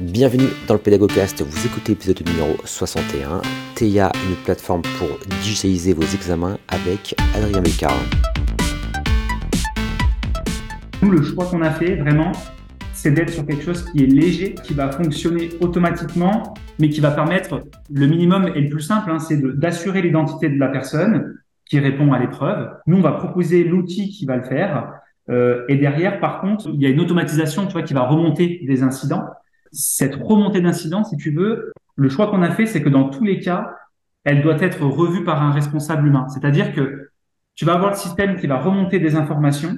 [0.00, 3.42] Bienvenue dans le Pédagogcast, vous écoutez l'épisode numéro 61,
[3.74, 5.08] TEIA, une plateforme pour
[5.42, 8.00] digitaliser vos examens avec Adrien Bécard.
[11.02, 12.32] Nous, le choix qu'on a fait, vraiment,
[12.94, 17.10] c'est d'être sur quelque chose qui est léger, qui va fonctionner automatiquement, mais qui va
[17.10, 17.60] permettre,
[17.92, 21.34] le minimum et le plus simple, hein, c'est d'assurer l'identité de la personne
[21.66, 22.70] qui répond à l'épreuve.
[22.86, 24.94] Nous, on va proposer l'outil qui va le faire.
[25.28, 28.62] Euh, et derrière, par contre, il y a une automatisation tu vois, qui va remonter
[28.66, 29.24] des incidents
[29.72, 33.24] cette remontée d'incidents, si tu veux, le choix qu'on a fait, c'est que dans tous
[33.24, 33.74] les cas,
[34.24, 36.26] elle doit être revue par un responsable humain.
[36.28, 37.10] C'est-à-dire que
[37.54, 39.76] tu vas avoir le système qui va remonter des informations,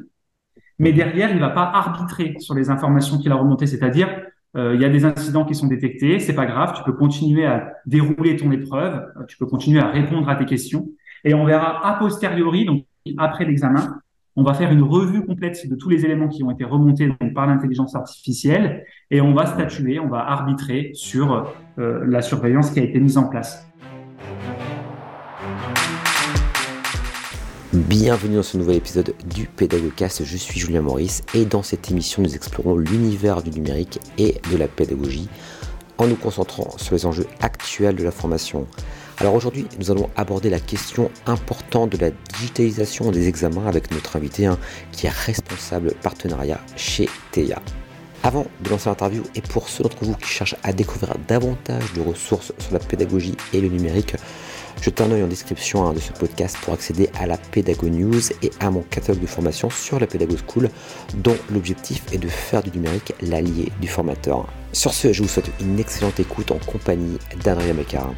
[0.79, 3.67] mais derrière, il ne va pas arbitrer sur les informations qu'il a remontées.
[3.67, 4.09] C'est-à-dire,
[4.57, 7.47] euh, il y a des incidents qui sont détectés, c'est pas grave, tu peux continuer
[7.47, 10.89] à dérouler ton épreuve, tu peux continuer à répondre à tes questions,
[11.25, 12.85] et on verra a posteriori, donc
[13.19, 14.01] après l'examen,
[14.35, 17.47] on va faire une revue complète de tous les éléments qui ont été remontés par
[17.47, 22.83] l'intelligence artificielle et on va statuer, on va arbitrer sur euh, la surveillance qui a
[22.83, 23.69] été mise en place.
[27.75, 32.23] Bienvenue dans ce nouvel épisode du Pédagogcast, je suis Julien Maurice et dans cette émission
[32.23, 35.29] nous explorons l'univers du numérique et de la pédagogie
[35.99, 38.67] en nous concentrant sur les enjeux actuels de la formation.
[39.23, 44.17] Alors aujourd'hui, nous allons aborder la question importante de la digitalisation des examens avec notre
[44.17, 44.59] invité hein,
[44.91, 47.63] qui est responsable partenariat chez TEIA.
[48.25, 52.01] Avant de lancer l'interview et pour ceux d'entre vous qui cherchent à découvrir davantage de
[52.01, 54.17] ressources sur la pédagogie et le numérique,
[54.81, 58.33] je un œil en description hein, de ce podcast pour accéder à la Pédago News
[58.43, 60.69] et à mon catalogue de formation sur la Pédago School,
[61.15, 64.49] dont l'objectif est de faire du numérique l'allié du formateur.
[64.73, 68.13] Sur ce, je vous souhaite une excellente écoute en compagnie d'Adrien Beccard.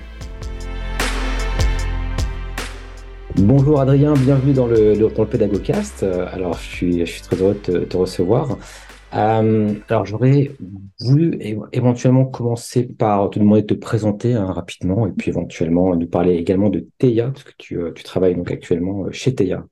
[3.36, 6.04] Bonjour Adrien, bienvenue dans le, dans le Pédagogcast.
[6.04, 8.58] Euh, alors, je suis, je suis très heureux de te, recevoir.
[9.12, 10.52] Euh, alors, j'aurais
[11.00, 11.36] voulu
[11.72, 16.34] éventuellement commencer par te demander de te présenter hein, rapidement et puis éventuellement nous parler
[16.34, 19.64] également de TEIA, parce que tu, euh, tu travailles donc actuellement chez TEIA.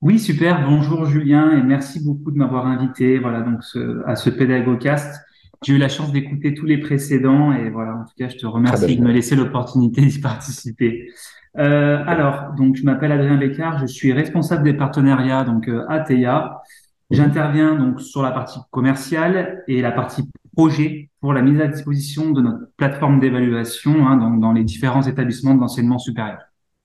[0.00, 0.64] Oui, super.
[0.64, 3.58] Bonjour Julien et merci beaucoup de m'avoir invité voilà, donc
[4.06, 5.27] à ce Pédagogcast.
[5.64, 8.46] J'ai eu la chance d'écouter tous les précédents et voilà, en tout cas, je te
[8.46, 11.10] remercie de me laisser l'opportunité d'y participer.
[11.58, 16.62] Euh, alors, donc, je m'appelle Adrien Bécard, je suis responsable des partenariats donc euh, ATA.
[17.10, 20.22] J'interviens donc sur la partie commerciale et la partie
[20.54, 25.02] projet pour la mise à disposition de notre plateforme d'évaluation hein, dans, dans les différents
[25.02, 26.38] établissements de l'enseignement supérieur.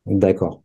[0.06, 0.64] D'accord.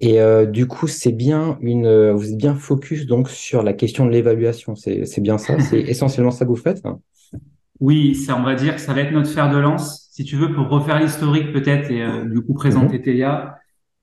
[0.00, 3.72] Et euh, du coup, c'est bien une, euh, vous êtes bien focus donc sur la
[3.72, 4.74] question de l'évaluation.
[4.74, 5.58] C'est, c'est bien ça?
[5.60, 6.82] C'est essentiellement ça que vous faites?
[7.80, 10.08] Oui, ça, on va dire que ça va être notre fer de lance.
[10.12, 13.00] Si tu veux, pour refaire l'historique peut-être et euh, du coup présenter.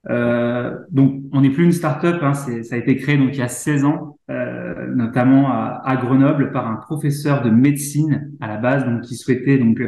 [0.09, 2.21] Euh, donc, on n'est plus une start-up.
[2.21, 5.97] Hein, ça a été créé donc il y a 16 ans, euh, notamment à, à,
[5.97, 9.81] Grenoble par un professeur de médecine à la base, donc qui souhaitait donc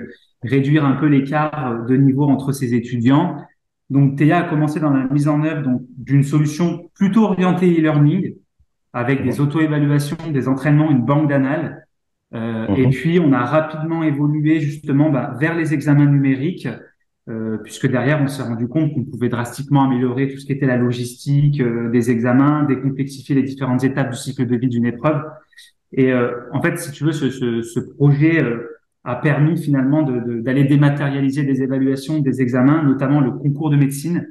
[0.43, 3.37] réduire un peu l'écart de niveau entre ses étudiants.
[3.89, 8.35] Donc, TEIA a commencé dans la mise en œuvre donc d'une solution plutôt orientée e-learning
[8.91, 11.86] avec des auto-évaluations, des entraînements, une banque d'annales
[12.33, 12.91] euh, Et mhm.
[12.91, 16.67] puis, on a rapidement évolué justement bah, vers les examens numériques,
[17.29, 20.65] euh, puisque derrière, on s'est rendu compte qu'on pouvait drastiquement améliorer tout ce qui était
[20.65, 25.21] la logistique euh, des examens, décomplexifier les différentes étapes du cycle de vie d'une épreuve.
[25.91, 28.43] Et euh, en fait, si tu veux, ce, ce, ce projet
[29.03, 34.27] a permis finalement d'aller de, dématérialiser des évaluations des examens, notamment le concours de médecine,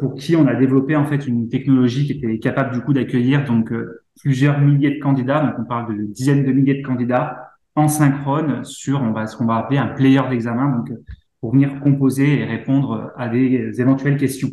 [0.00, 3.44] pour qui on a développé en fait une technologie qui était capable du coup d'accueillir
[3.44, 3.72] donc
[4.20, 8.64] plusieurs milliers de candidats, donc on parle de dizaines de milliers de candidats en synchrone
[8.64, 10.96] sur on va, ce qu'on va appeler un player d'examen, donc
[11.40, 14.50] pour venir composer et répondre à des éventuelles questions.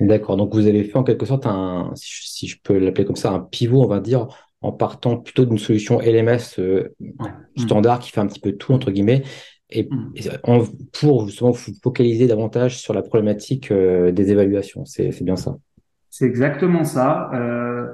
[0.00, 3.32] D'accord, donc vous avez fait en quelque sorte un, si je, peux l'appeler comme ça,
[3.32, 4.26] un pivot, on va dire,
[4.60, 6.94] en partant plutôt d'une solution LMS euh,
[7.56, 9.22] standard qui fait un petit peu tout, entre guillemets,
[9.70, 10.12] et, mm.
[10.92, 14.84] pour justement vous focaliser davantage sur la problématique euh, des évaluations.
[14.84, 15.56] C'est bien ça.
[16.10, 17.30] C'est exactement ça.
[17.34, 17.86] Euh,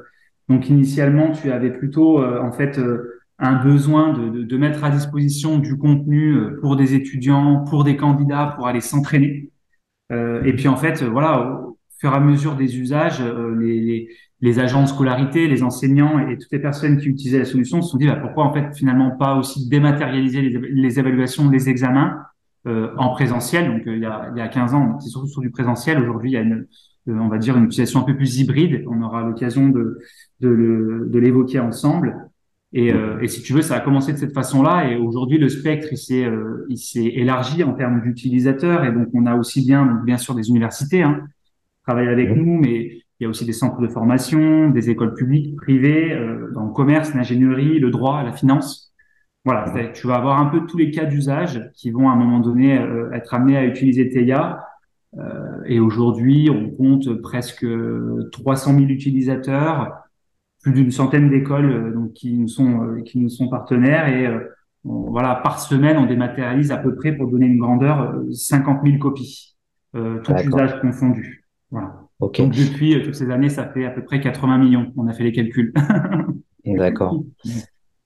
[0.51, 5.59] donc initialement, tu avais plutôt euh, en fait euh, un besoin de, mettre à disposition
[5.59, 9.49] du contenu euh, pour des étudiants, pour des candidats, pour aller s'entraîner.
[10.11, 13.23] et puis en fait, voilà, au fur et à mesure des usages,
[13.61, 14.09] les,
[14.41, 17.91] les, agents de scolarité, les enseignants et toutes les personnes qui utilisaient la solution se
[17.91, 22.25] sont dit bah, pourquoi en fait finalement pas aussi dématérialiser les, les évaluations, les examens
[22.65, 23.69] en présentiel?
[23.69, 26.01] Donc il y a, il y a 15 ans, c'est surtout sur du présentiel.
[26.03, 26.67] Aujourd'hui, il y a une,
[27.07, 28.85] on va dire une utilisation un peu plus hybride.
[28.89, 29.99] On aura l'occasion de,
[30.41, 32.31] de l'évoquer ensemble.
[32.73, 34.91] Et, euh, et, si tu veux, ça a commencé de cette façon-là.
[34.91, 38.85] Et aujourd'hui, le spectre, il s'est, euh, il s'est élargi en termes d'utilisateurs.
[38.85, 42.35] Et donc, on a aussi bien, donc, bien sûr, des universités hein, qui travaillent avec
[42.35, 46.51] nous, mais il y a aussi des centres de formation, des écoles publiques, privées, euh,
[46.55, 48.95] dans le commerce, l'ingénierie, le droit, la finance.
[49.45, 52.41] Voilà, tu vas avoir un peu tous les cas d'usage qui vont à un moment
[52.41, 54.63] donné euh, être amenés à utiliser Teia.
[55.19, 57.67] Euh, et aujourd'hui, on compte presque
[58.33, 60.01] 300 000 utilisateurs,
[60.63, 64.29] plus d'une centaine d'écoles euh, donc qui nous sont euh, qui nous sont partenaires et
[64.85, 69.57] voilà par semaine on dématérialise à peu près pour donner une grandeur 50 000 copies,
[69.95, 71.45] euh, tout usage confondu.
[71.71, 71.95] Voilà.
[72.21, 74.93] Donc depuis toutes ces années, ça fait à peu près 80 millions.
[74.97, 75.73] On a fait les calculs.
[76.67, 77.23] D'accord.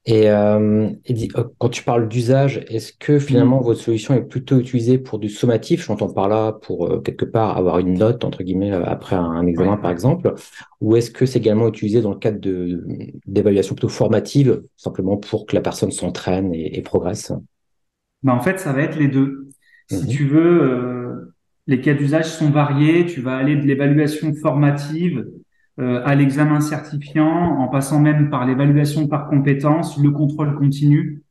[0.07, 3.65] Et, euh, euh, quand tu parles d'usage, est-ce que finalement mm.
[3.65, 5.87] votre solution est plutôt utilisée pour du sommatif?
[5.87, 9.79] J'entends par là pour euh, quelque part avoir une note entre guillemets après un, examen
[9.79, 10.35] par exemple,
[10.83, 12.85] ou est-ce que c'est également utilisé dans le cadre de
[13.27, 17.33] d'évaluation plutôt formative, simplement pour que la personne s'entraîne et, progresse?
[18.23, 19.49] Bah en fait, ça va être les deux.
[19.91, 20.09] Si mm-hmm.
[20.09, 21.35] tu veux,
[21.67, 23.07] les cas d'usage sont variés.
[23.07, 25.44] Tu vas aller de l'évaluation formative euh,
[25.79, 31.25] à l'examen certifiant, en passant même par l'évaluation par compétences, le contrôle continu.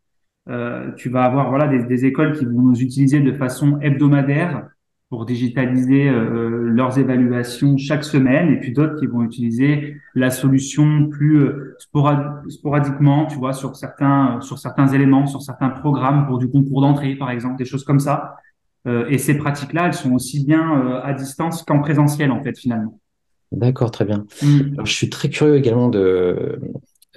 [0.49, 4.67] Euh, tu vas avoir voilà des, des, écoles qui vont nous utiliser de façon hebdomadaire
[5.09, 11.07] pour digitaliser euh, leurs évaluations chaque semaine, et puis d'autres qui vont utiliser la solution
[11.07, 11.77] plus euh,
[12.49, 17.15] sporadiquement, tu vois, sur certains sur certains éléments, sur certains programmes pour du concours d'entrée,
[17.15, 18.35] par exemple, des choses comme ça.
[18.85, 22.99] et ces pratiques-là, elles sont aussi bien à distance qu'en présentiel, en fait, finalement.
[23.53, 24.25] D'accord, très bien.
[24.41, 24.83] Mm.
[24.83, 26.59] je suis très curieux également de,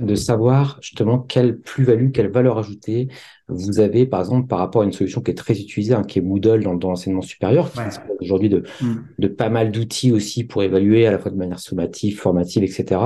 [0.00, 3.08] de savoir justement quelle plus-value, quelle valeur ajoutée
[3.48, 6.18] vous avez, par exemple, par rapport à une solution qui est très utilisée, hein, qui
[6.18, 8.94] est Moodle dans, l'enseignement supérieur, qui dispose aujourd'hui de, mm.
[9.18, 13.00] de pas mal d'outils aussi pour évaluer à la fois de manière sommative, formative, etc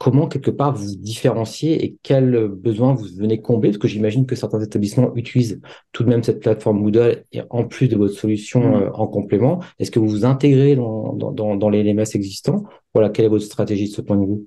[0.00, 3.68] comment quelque part vous différenciez et quels besoins vous venez combler?
[3.68, 5.60] Parce que j'imagine que certains établissements utilisent
[5.92, 8.82] tout de même cette plateforme Moodle et en plus de votre solution mmh.
[8.82, 9.60] euh, en complément.
[9.78, 12.64] Est-ce que vous vous intégrez dans, dans, dans, les LMS existants
[12.94, 14.40] Voilà, quelle est votre stratégie de ce point de vue?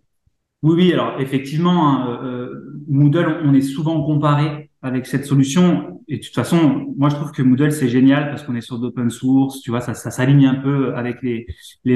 [0.64, 6.02] Oui, oui, alors effectivement, hein, euh, euh, Moodle, on est souvent comparé avec cette solution.
[6.10, 8.78] Et de toute façon, moi je trouve que Moodle c'est génial parce qu'on est sur
[8.80, 11.48] d'open source, tu vois, ça, ça s'aligne un peu avec les,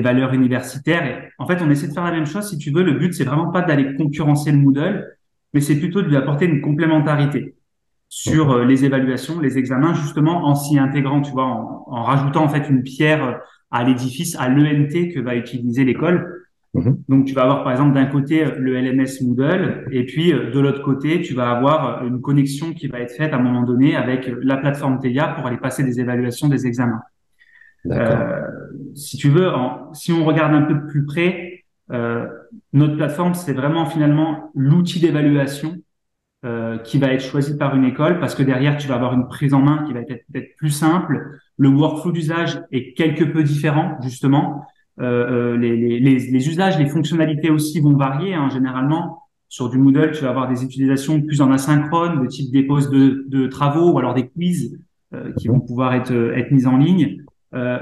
[0.01, 1.06] valeurs universitaires.
[1.06, 2.50] Et en fait, on essaie de faire la même chose.
[2.50, 5.06] Si tu veux, le but c'est vraiment pas d'aller concurrencer le Moodle,
[5.54, 7.56] mais c'est plutôt de lui apporter une complémentarité
[8.10, 12.50] sur euh, les évaluations, les examens, justement en s'y intégrant, tu vois, en rajoutant en
[12.50, 16.37] fait une pierre à l'édifice, à l'ENT que va utiliser l'école
[16.74, 16.98] Mhm.
[17.10, 20.60] Donc, tu vas avoir par exemple d'un côté le LMS Moodle et puis euh, de
[20.60, 23.96] l'autre côté, tu vas avoir une connexion qui va être faite à un moment donné
[23.96, 27.02] avec la plateforme TEIA pour aller passer des évaluations des examens.
[27.92, 28.42] Euh,
[28.96, 29.50] si tu veux,
[29.94, 32.28] si on regarde un peu plus près, euh,
[32.74, 35.75] notre plateforme, c'est vraiment finalement l'outil d'évaluation
[36.46, 39.28] euh, qui va être choisi par une école parce que derrière, tu vas avoir une
[39.28, 41.40] prise en main qui va être peut-être plus simple.
[41.58, 44.66] Le workflow d'usage est quelque peu différent, justement.
[45.00, 48.34] Euh, euh, les, les, les, usages, les fonctionnalités aussi vont varier.
[48.34, 52.52] Hein, généralement, sur du Moodle, tu vas avoir des utilisations plus en asynchrone, de type
[52.52, 54.78] dépose de, de travaux ou alors des quiz
[55.14, 57.24] euh, qui vont pouvoir être, être mises en ligne.
[57.54, 57.80] Euh,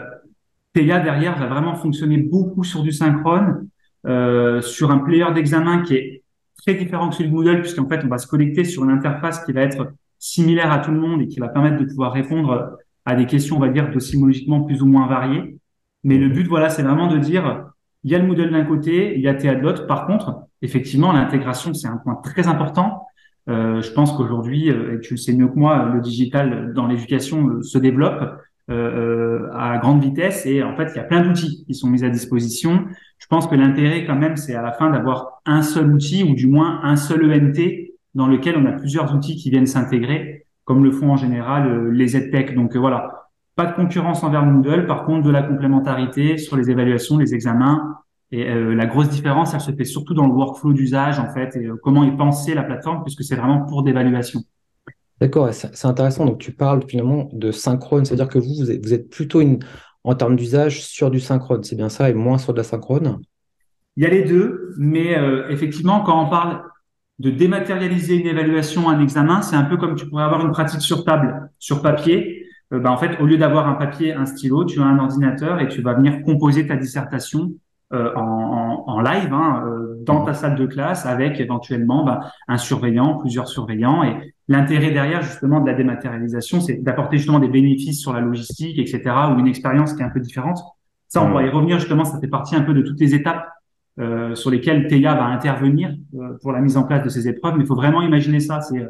[0.76, 3.68] derrière va vraiment fonctionner beaucoup sur du synchrone,
[4.06, 6.24] euh, sur un player d'examen qui est
[6.58, 9.44] très différent que celui de Moodle puisqu'en fait on va se connecter sur une interface
[9.46, 12.78] qui va être similaire à tout le monde et qui va permettre de pouvoir répondre
[13.06, 15.58] à des questions, on va dire, logiquement plus ou moins variées.
[16.06, 17.66] Mais le but, voilà, c'est vraiment de dire,
[18.04, 19.88] il y a le Moodle d'un côté, il y a Théa de l'autre.
[19.88, 23.08] Par contre, effectivement, l'intégration, c'est un point très important.
[23.50, 26.86] Euh, je pense qu'aujourd'hui, euh, et tu le sais mieux que moi, le digital dans
[26.86, 31.22] l'éducation euh, se développe euh, à grande vitesse et en fait, il y a plein
[31.22, 32.86] d'outils qui sont mis à disposition.
[33.18, 36.36] Je pense que l'intérêt, quand même, c'est à la fin d'avoir un seul outil ou
[36.36, 40.84] du moins un seul ENT dans lequel on a plusieurs outils qui viennent s'intégrer, comme
[40.84, 42.56] le font en général les EdTech.
[42.56, 43.25] Donc voilà,
[43.56, 47.98] pas de concurrence envers Moodle, par contre de la complémentarité sur les évaluations, les examens.
[48.32, 51.56] Et euh, la grosse différence, elle se fait surtout dans le workflow d'usage en fait,
[51.56, 54.42] et euh, comment est pensée la plateforme, puisque c'est vraiment pour d'évaluation.
[55.22, 56.26] D'accord, c'est intéressant.
[56.26, 59.60] Donc tu parles finalement de synchrone, c'est-à-dire que vous, vous êtes, plutôt une,
[60.04, 63.20] en termes d'usage sur du synchrone, c'est bien ça, et moins sur de la synchrone?
[63.96, 66.64] Il y a les deux, mais euh, effectivement, quand on parle
[67.20, 70.82] de dématérialiser une évaluation, un examen, c'est un peu comme tu pourrais avoir une pratique
[70.82, 72.45] sur table, sur papier.
[72.74, 75.60] Euh, bah, en fait, au lieu d'avoir un papier, un stylo, tu as un ordinateur
[75.60, 77.52] et tu vas venir composer ta dissertation
[77.94, 82.58] euh, en, en, live hein, euh, dans ta salle de classe avec éventuellement bah, un
[82.58, 84.04] surveillant, plusieurs surveillants.
[84.04, 88.80] Et l'intérêt derrière justement de la dématérialisation, c'est d'apporter justement des bénéfices sur la logistique,
[88.80, 90.58] etc., ou une expérience qui est un peu différente.
[91.10, 92.06] Ça, on va y revenir justement.
[92.06, 93.48] Ça fait partie un peu de toutes les étapes
[94.00, 95.96] euh, sur lesquelles TEIA va intervenir
[96.42, 97.54] pour la mise en place de ces épreuves.
[97.56, 98.62] Mais il faut vraiment imaginer ça.
[98.62, 98.84] C'est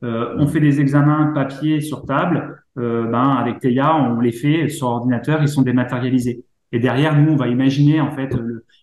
[0.00, 4.88] on fait des examens papier sur table euh, ben, avec Teia, on les fait sur
[4.88, 6.44] ordinateur, ils sont dématérialisés.
[6.72, 8.34] Et derrière, nous, on va imaginer en fait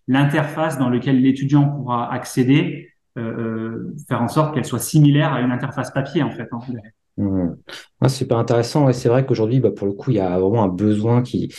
[0.07, 5.89] l'interface dans laquelle l'étudiant pourra accéder faire en sorte qu'elle soit similaire à une interface
[5.91, 6.49] papier en fait.
[6.51, 6.59] Hein.
[7.17, 7.55] Mmh.
[8.01, 8.89] Ah, super intéressant.
[8.89, 11.53] Et c'est vrai qu'aujourd'hui, bah, pour le coup, il y a vraiment un besoin qui,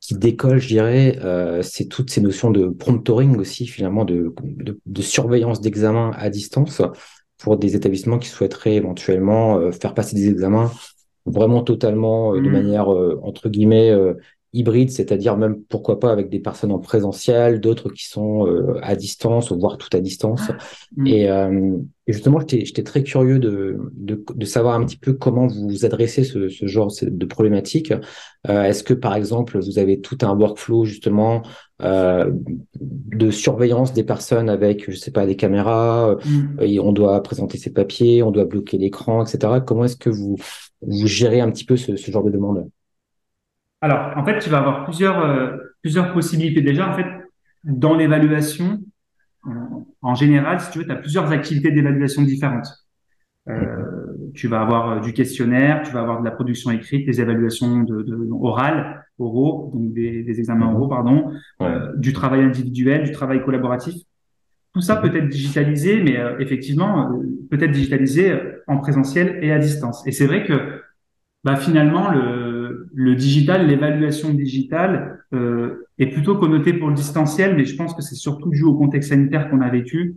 [0.00, 1.18] qui décolle, je dirais.
[1.22, 4.34] Euh, c'est toutes ces notions de promptoring aussi, finalement, de,
[5.00, 6.82] surveillance d'examen à distance
[7.38, 10.70] pour des établissements qui souhaiteraient éventuellement euh, faire passer des examens
[11.26, 12.52] vraiment totalement euh, de mmh.
[12.52, 13.92] manière, entre guillemets,
[14.52, 18.96] hybride, c'est-à-dire même pourquoi pas avec des personnes en présentiel, d'autres qui sont euh, à
[18.96, 20.42] distance, voire tout à distance.
[20.48, 20.56] Ah,
[20.96, 21.06] mm.
[21.06, 21.76] Et, euh,
[22.08, 26.24] et, justement, j'étais très curieux de, de, de, savoir un petit peu comment vous adressez
[26.24, 27.92] ce, ce genre de problématiques.
[28.48, 31.42] Euh, Est-ce que, par exemple, vous avez tout un workflow justement
[31.80, 32.28] euh,
[32.80, 36.62] de surveillance des personnes avec, je sais pas, des caméras, mm.
[36.62, 39.60] et on doit présenter ses papiers, on doit bloquer l'écran, etc.
[39.64, 40.36] Comment est-ce que vous,
[40.82, 42.68] vous gérez un petit peu ce, ce genre de demande
[43.82, 46.60] alors, en fait, tu vas avoir plusieurs, euh, plusieurs possibilités.
[46.60, 47.06] Déjà, en fait,
[47.64, 48.78] dans l'évaluation,
[50.02, 52.68] en général, si tu veux, tu as plusieurs activités d'évaluation différentes.
[53.48, 57.20] Euh, tu vas avoir euh, du questionnaire, tu vas avoir de la production écrite, des
[57.20, 60.76] évaluations de, de orales, oraux, donc des, des examens mhm.
[60.76, 61.32] oraux, pardon,
[61.62, 63.94] euh, du travail individuel, du travail collaboratif.
[64.72, 67.10] Tout ça peut être digitalisé, mais effectivement,
[67.50, 68.32] peut être digitalisé
[68.68, 70.06] en présentiel et à distance.
[70.06, 70.80] Et c'est vrai que
[71.42, 77.64] bah, finalement, le, le digital, l'évaluation digitale euh, est plutôt connotée pour le distanciel, mais
[77.64, 80.16] je pense que c'est surtout dû au contexte sanitaire qu'on a vécu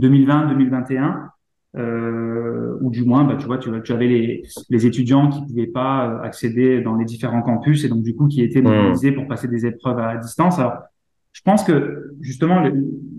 [0.00, 1.28] 2020-2021,
[1.76, 5.66] euh, ou du moins, bah, tu vois, tu, tu avais les, les, étudiants qui pouvaient
[5.66, 8.68] pas accéder dans les différents campus et donc du coup qui étaient mmh.
[8.68, 10.58] mobilisés pour passer des épreuves à distance.
[10.58, 10.74] Alors,
[11.34, 12.72] je pense que justement le,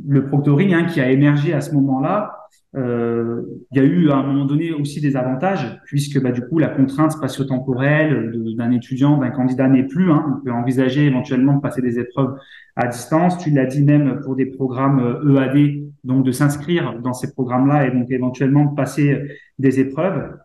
[0.08, 2.36] le proctoring hein, qui a émergé à ce moment-là,
[2.76, 6.42] euh, il y a eu à un moment donné aussi des avantages, puisque bah, du
[6.42, 10.12] coup la contrainte spatio-temporelle d'un étudiant, d'un candidat n'est plus.
[10.12, 10.26] Hein.
[10.28, 12.38] On peut envisager éventuellement de passer des épreuves
[12.76, 13.38] à distance.
[13.38, 17.32] Tu l'as dit même pour des programmes EAD, euh, e donc de s'inscrire dans ces
[17.32, 19.22] programmes-là et donc éventuellement de passer
[19.58, 20.38] des épreuves.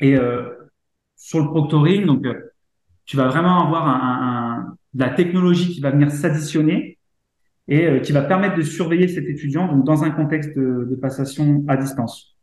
[0.00, 0.42] Et euh,
[1.16, 2.26] sur le proctoring, donc
[3.04, 4.51] tu vas vraiment avoir un, un,
[4.94, 6.98] de la technologie qui va venir s'additionner
[7.68, 11.64] et euh, qui va permettre de surveiller cet étudiant donc dans un contexte de, passation
[11.68, 12.36] à distance.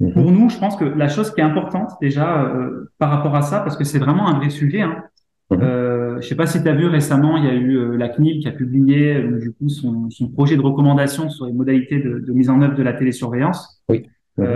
[0.00, 0.12] Mhm.
[0.14, 3.42] Pour nous, je pense que la chose qui est importante déjà euh, par rapport à
[3.42, 4.80] ça, parce que c'est vraiment un vrai sujet.
[4.80, 5.04] Hein,
[5.50, 5.60] mhm.
[5.62, 8.08] euh, je sais pas si tu as vu récemment, il y a eu euh, la
[8.08, 12.18] CNIL qui a publié du coup son, son, projet de recommandation sur les modalités de,
[12.18, 13.82] de, mise en œuvre de la télésurveillance.
[13.88, 14.06] Oui.
[14.38, 14.46] Mhm.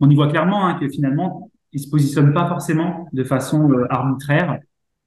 [0.00, 4.58] on y voit clairement hein, que finalement, il se positionne pas forcément de façon arbitraire.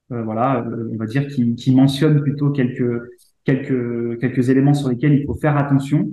[0.10, 3.02] Voilà, on va dire qu'il mentionne plutôt quelques
[3.48, 6.10] quelques, quelques éléments sur lesquels il faut faire attention.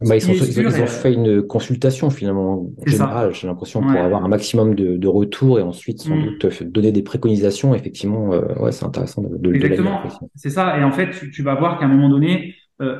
[0.00, 4.96] Bah, ils, ont fait une consultation finalement générale, j'ai l'impression, pour avoir un maximum de,
[4.96, 6.24] de retours et ensuite sans mm.
[6.24, 7.74] doute donner des préconisations.
[7.74, 10.00] Effectivement, euh, ouais, c'est intéressant de, de Exactement,
[10.34, 10.78] c'est ça.
[10.78, 12.98] Et en fait, tu, vas voir qu'à un moment donné, euh,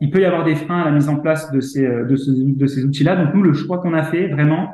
[0.00, 2.16] il peut y avoir des freins à la mise en place de ces, euh, de,
[2.16, 3.16] ce, de ces outils-là.
[3.16, 4.70] Donc nous, le choix qu'on a fait vraiment,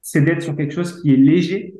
[0.00, 1.74] c'est d'être sur quelque chose qui est léger,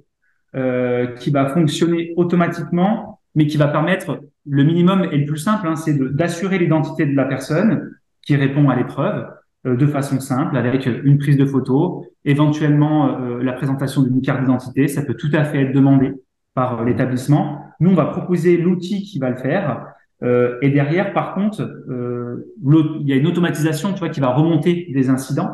[0.57, 5.67] euh, qui va fonctionner automatiquement, mais qui va permettre le minimum et le plus simple,
[5.69, 7.93] hein, c'est d'assurer l'identité de la personne
[8.23, 9.27] qui répond à l'épreuve
[9.67, 14.41] euh, de façon simple, avec une prise de photo, éventuellement euh, la présentation d'une carte
[14.41, 14.89] d'identité.
[14.89, 16.13] Ça peut tout à fait être demandé
[16.55, 17.63] par euh, l'établissement.
[17.79, 19.87] Nous, on va proposer l'outil qui va le faire.
[20.23, 25.09] et derrière, par contre, il y a une automatisation, tu vois, qui va remonter des
[25.09, 25.51] incidents,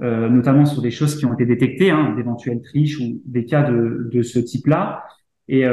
[0.00, 4.10] notamment sur des choses qui ont été détectées, hein, d'éventuelles triches ou des cas de,
[4.12, 5.04] de ce type-là.
[5.48, 5.64] Et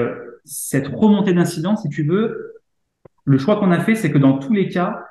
[0.46, 2.54] cette remontée d'incidents, si tu veux,
[3.26, 5.04] le choix qu'on a fait, c'est que dans tous les cas,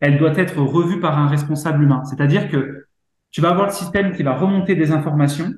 [0.00, 2.02] elle doit être revue par un responsable humain.
[2.04, 2.86] C'est-à-dire que
[3.30, 5.52] tu vas avoir le système qui va remonter des informations,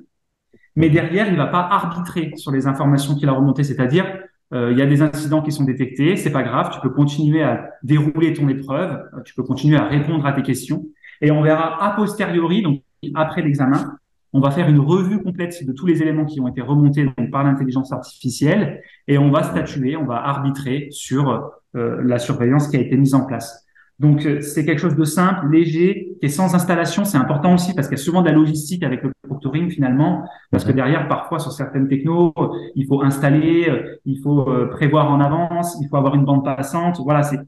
[0.75, 3.63] mais derrière, il ne va pas arbitrer sur les informations qu'il a remontées.
[3.63, 4.05] C'est-à-dire,
[4.53, 7.43] euh, il y a des incidents qui sont détectés, c'est pas grave, tu peux continuer
[7.43, 10.85] à dérouler ton épreuve, tu peux continuer à répondre à tes questions,
[11.21, 12.81] et on verra a posteriori, donc
[13.15, 13.97] après l'examen,
[14.33, 17.43] on va faire une revue complète de tous les éléments qui ont été remontés par
[17.43, 22.79] l'intelligence artificielle et on va statuer, on va arbitrer sur euh, la surveillance qui a
[22.79, 23.65] été mise en place.
[23.97, 27.05] Donc euh, c'est quelque chose de simple, léger, qui est sans installation.
[27.05, 30.25] C'est important aussi parce qu'il y a souvent de la logistique avec le proctoring finalement,
[30.51, 32.33] parce que derrière parfois sur certaines technos,
[32.75, 36.99] il faut installer, euh, il faut prévoir en avance, il faut avoir une bande passante.
[37.03, 37.39] Voilà, c'est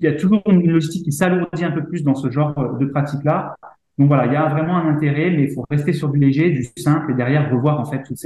[0.00, 2.86] il y a toujours une logistique qui s'alourdit un peu plus dans ce genre de
[2.86, 3.54] pratique-là.
[4.00, 6.50] Donc voilà, il y a vraiment un intérêt, mais il faut rester sur du léger,
[6.52, 8.16] du simple, et derrière revoir en fait toute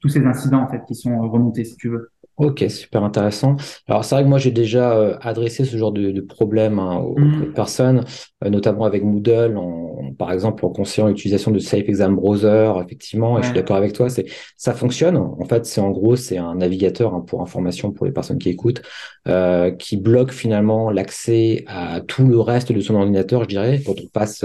[0.00, 2.10] tous ces incidents en fait qui sont remontés, si tu veux.
[2.42, 3.54] Ok, super intéressant.
[3.86, 6.96] Alors c'est vrai que moi j'ai déjà euh, adressé ce genre de, de problème hein,
[6.98, 7.52] aux, Mhm.
[7.52, 8.04] personnes,
[8.44, 13.38] euh, notamment avec Moodle, en, par exemple en conseillant l'utilisation de Safe Exam Browser, effectivement,
[13.38, 14.24] et je suis d'accord avec toi, c'est
[14.56, 15.16] ça fonctionne.
[15.18, 18.48] En fait, c'est en gros c'est un navigateur hein, pour information pour les personnes qui
[18.48, 18.82] écoutent,
[19.28, 23.80] euh, qui bloque finalement l'accès à tout le reste de son ordinateur, je dirais.
[23.86, 24.44] Quand on passe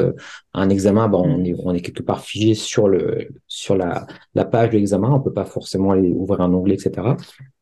[0.54, 4.46] un examen, ben, on est, on est quelque part figé sur le sur la, la
[4.46, 7.16] page de l'examen, on peut pas forcément aller ouvrir un onglet, etc.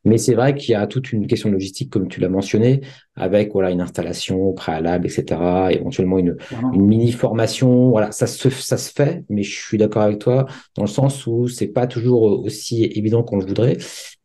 [0.05, 2.81] Mais c'est vrai qu'il y a toute une question de logistique, comme tu l'as mentionné,
[3.15, 5.69] avec voilà une installation préalable, etc.
[5.71, 6.37] Éventuellement une,
[6.73, 7.89] une mini formation.
[7.89, 10.45] Voilà, ça se ça se fait, mais je suis d'accord avec toi
[10.75, 13.77] dans le sens où c'est pas toujours aussi évident qu'on le voudrait.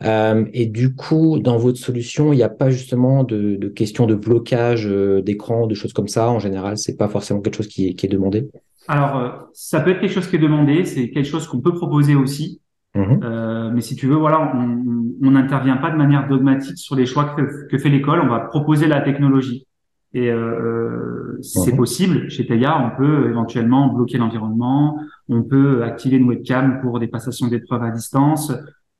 [0.03, 4.07] Euh, et du coup, dans votre solution, il n'y a pas justement de, de question
[4.07, 6.31] de blocage euh, d'écran, de choses comme ça.
[6.31, 8.49] En général, c'est pas forcément quelque chose qui est, qui est demandé.
[8.89, 11.75] Alors, euh, ça peut être quelque chose qui est demandé, c'est quelque chose qu'on peut
[11.75, 12.61] proposer aussi.
[12.95, 13.21] Mhm.
[13.23, 14.91] Euh, mais si tu veux, voilà, on
[15.23, 18.21] on n'intervient pas de manière dogmatique sur les choix que, que fait l'école.
[18.21, 19.67] On va proposer la technologie.
[20.15, 21.77] Et euh, si c'est Mhm.
[21.77, 27.07] possible, chez Teia, on peut éventuellement bloquer l'environnement, on peut activer une webcam pour des
[27.07, 28.51] passations d'épreuves à distance.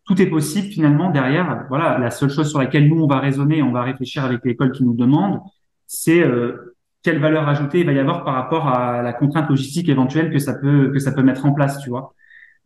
[0.07, 1.65] Tout est possible finalement derrière.
[1.69, 4.73] Voilà, la seule chose sur laquelle nous on va raisonner, on va réfléchir avec l'école
[4.73, 5.41] qui nous demande,
[5.87, 9.89] c'est euh, quelle valeur ajoutée il va y avoir par rapport à la contrainte logistique
[9.89, 12.13] éventuelle que ça peut que ça peut mettre en place, tu vois.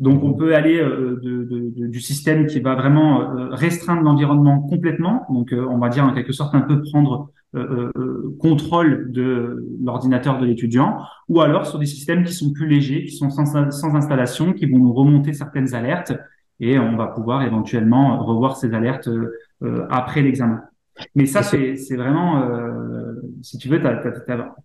[0.00, 4.02] Donc, on peut aller euh, de, de- de- du système qui va vraiment euh, restreindre
[4.02, 5.26] l'environnement complètement.
[5.30, 9.64] Donc, euh, on va dire en quelque sorte un peu prendre euh, euh, contrôle de
[9.82, 10.98] l'ordinateur de l'étudiant,
[11.28, 14.66] ou alors sur des systèmes qui sont plus légers, qui sont sans, sans installation, qui
[14.66, 16.12] vont nous remonter certaines alertes,
[16.58, 20.62] et on va pouvoir éventuellement revoir ces alertes euh, après l'examen.
[21.14, 23.80] Mais ça, c'est vraiment, euh, si tu veux,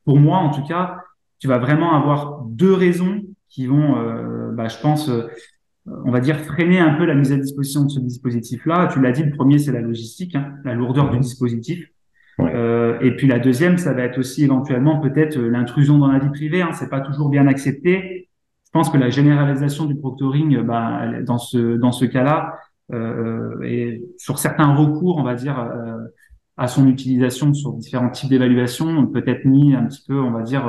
[0.06, 0.98] pour moi en tout cas,
[1.40, 4.29] tu vas vraiment avoir deux raisons qui vont, euh,
[4.60, 5.30] bah, je pense, euh,
[5.86, 8.90] on va dire, freiner un peu la mise à disposition de ce dispositif-là.
[8.92, 11.88] Tu l'as dit, le premier, c'est la logistique, hein, la lourdeur du dispositif.
[12.40, 12.52] Ouais.
[12.54, 16.20] Euh, et puis la deuxième, ça va être aussi éventuellement peut-être euh, l'intrusion dans la
[16.20, 16.62] vie privée.
[16.62, 18.28] Hein, c'est pas toujours bien accepté.
[18.66, 22.56] Je pense que la généralisation du proctoring, bah, dans ce dans ce cas-là,
[22.92, 26.06] euh, et sur certains recours, on va dire, euh,
[26.58, 30.42] à son utilisation sur différents types d'évaluations, peut être mis un petit peu, on va
[30.44, 30.66] dire,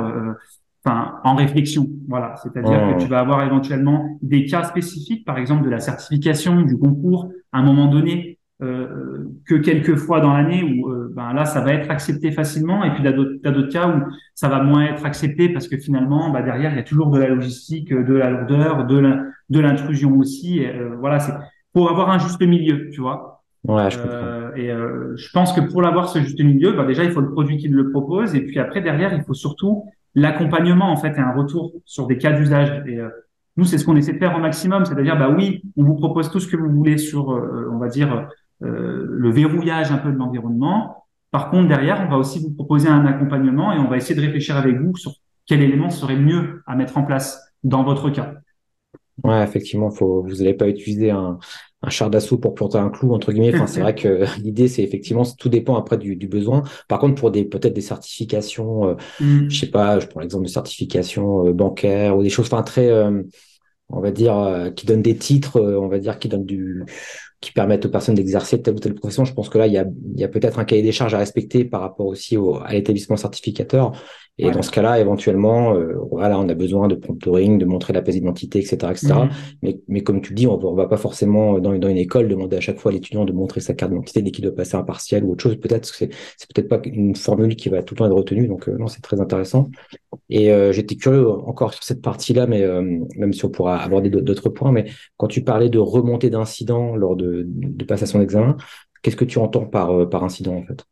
[0.83, 1.87] enfin, en réflexion.
[2.07, 6.61] Voilà, c'est-à-dire que tu vas avoir éventuellement des cas spécifiques, par exemple de la certification,
[6.61, 11.33] du concours, à un moment donné, euh, que quelques fois dans l'année où euh, ben
[11.33, 14.03] là, ça va être accepté facilement, et puis t'as d'autres cas où
[14.35, 17.19] ça va moins être accepté parce que finalement, bah, derrière, il y a toujours de
[17.19, 20.59] la logistique, de la lourdeur, de l'intrusion aussi.
[20.59, 21.33] Et, euh, voilà, c'est
[21.73, 23.31] pour avoir un juste milieu, tu vois.
[23.63, 23.99] Ouais, je.
[23.99, 27.21] Euh, et euh, je pense que pour l'avoir ce juste milieu, bah déjà il faut
[27.21, 31.15] le produit qui le propose, et puis après derrière il faut surtout l'accompagnement en fait
[31.17, 32.83] et un retour sur des cas d'usage.
[32.87, 33.09] Et euh,
[33.57, 36.29] nous c'est ce qu'on essaie de faire au maximum, c'est-à-dire bah oui, on vous propose
[36.31, 38.29] tout ce que vous voulez sur, euh, on va dire
[38.63, 41.05] euh, le verrouillage un peu de l'environnement.
[41.31, 44.21] Par contre derrière on va aussi vous proposer un accompagnement et on va essayer de
[44.21, 45.13] réfléchir avec vous sur
[45.45, 48.33] quel élément serait mieux à mettre en place dans votre cas.
[49.23, 51.37] Ouais, effectivement, faut, vous n'allez pas utiliser un,
[51.83, 53.51] un char d'assaut pour planter un clou, entre guillemets.
[53.51, 56.63] Enfin, c'est vrai que l'idée, c'est effectivement, tout dépend après du, du besoin.
[56.87, 58.95] Par contre, pour des, peut-être des certifications, euh,
[59.47, 59.71] je sais Mm.
[59.71, 63.23] pas, je prends l'exemple de certification euh, bancaire ou des choses, enfin, très, euh,
[63.91, 66.83] on va dire, euh, qui donnent des titres, euh, on va dire, qui donnent du,
[67.41, 69.25] qui permettent aux personnes d'exercer telle ou telle profession.
[69.25, 71.13] Je pense que là, il y a, il y a peut-être un cahier des charges
[71.13, 73.93] à respecter par rapport aussi au, à l'établissement certificateur.
[74.37, 78.01] Et dans ce cas-là, éventuellement, euh, voilà, on a besoin de promptoring, de montrer la
[78.01, 79.13] pièce d'identité, etc., etc.
[79.13, 79.29] Mm.
[79.61, 82.57] Mais, mais comme tu le dis, on va, pas forcément dans, dans une école demander
[82.57, 84.83] à chaque fois à l'étudiant de montrer sa carte d'identité dès qu'il doit passer un
[84.83, 85.57] partiel ou autre chose.
[85.59, 88.47] Peut-être que c'est, c'est peut-être pas une formule qui va tout le temps être retenue.
[88.47, 89.69] Donc, euh, non, c'est très intéressant.
[90.29, 92.81] Et euh, j'étais curieux encore sur cette partie-là, mais euh,
[93.17, 97.15] même si on pourra aborder d'autres points, mais quand tu parlais de remontée d'incidents lors
[97.15, 98.57] de, de passation d'examen,
[99.01, 100.85] qu'est-ce que tu entends par, euh, par incident en fait?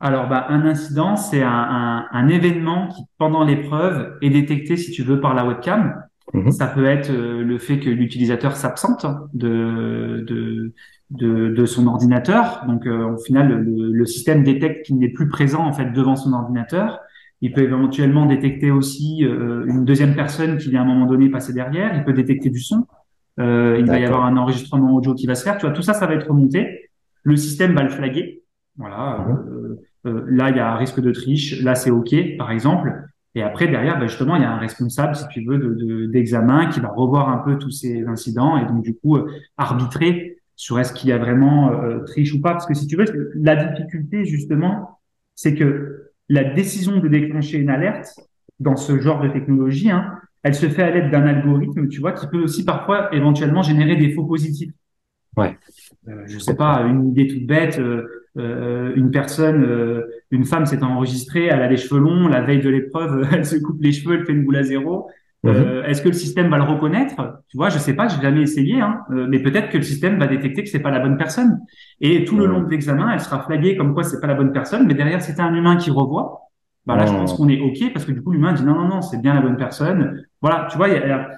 [0.00, 4.92] Alors, bah, un incident, c'est un, un, un événement qui, pendant l'épreuve, est détecté, si
[4.92, 6.04] tu veux, par la webcam.
[6.32, 6.52] Mhm.
[6.52, 10.72] Ça peut être euh, le fait que l'utilisateur s'absente de, de,
[11.10, 12.64] de, de son ordinateur.
[12.68, 16.14] Donc, euh, au final, le, le système détecte qu'il n'est plus présent en fait devant
[16.14, 17.00] son ordinateur.
[17.40, 21.52] Il peut éventuellement détecter aussi euh, une deuxième personne qui, à un moment donné, passer
[21.52, 21.94] derrière.
[21.96, 22.86] Il peut détecter du son.
[23.38, 25.56] Euh, il va y avoir un enregistrement audio qui va se faire.
[25.56, 26.90] Tu vois, tout ça, ça va être remonté.
[27.22, 28.42] Le système va le flaguer.
[28.76, 29.24] Voilà.
[29.28, 29.36] Mhm.
[29.36, 31.62] Euh, euh, là, il y a un risque de triche.
[31.62, 32.92] Là, c'est OK, par exemple.
[33.34, 36.06] Et après, derrière, ben, justement, il y a un responsable, si tu veux, de, de-
[36.06, 40.38] d'examen qui va revoir un peu tous ces incidents et donc, du coup, euh, arbitrer
[40.56, 42.52] sur est-ce qu'il y a vraiment euh, triche ou pas.
[42.52, 43.04] Parce que si tu veux,
[43.36, 44.98] la difficulté, justement,
[45.36, 45.97] c'est que
[46.28, 48.18] la décision de déclencher une alerte
[48.60, 50.12] dans ce genre de technologie, hein,
[50.42, 53.96] elle se fait à l'aide d'un algorithme, tu vois, qui peut aussi parfois éventuellement générer
[53.96, 54.72] des faux positifs.
[55.36, 55.56] Ouais.
[56.08, 57.78] Euh, je sais pas, une idée toute bête.
[57.78, 58.06] Euh,
[58.38, 62.60] euh, une personne, euh, une femme s'est enregistrée, elle a les cheveux longs, la veille
[62.60, 65.08] de l'épreuve, elle se coupe les cheveux, elle fait une boule à zéro.
[65.44, 65.84] Mhm.
[65.86, 67.42] Est-ce que le système va le reconnaître?
[67.48, 70.26] Tu vois, je sais pas, j'ai jamais essayé, hein, mais peut-être que le système va
[70.26, 71.60] détecter que c'est pas la bonne personne.
[72.00, 74.52] Et tout le long de l'examen, elle sera flaguée comme quoi c'est pas la bonne
[74.52, 76.42] personne, mais derrière c'est un humain qui revoit.
[76.86, 78.88] Bah là, je pense qu'on est ok parce que du coup l'humain dit non non
[78.88, 80.24] non, c'est bien la bonne personne.
[80.40, 81.28] Voilà, tu vois, y a, y a,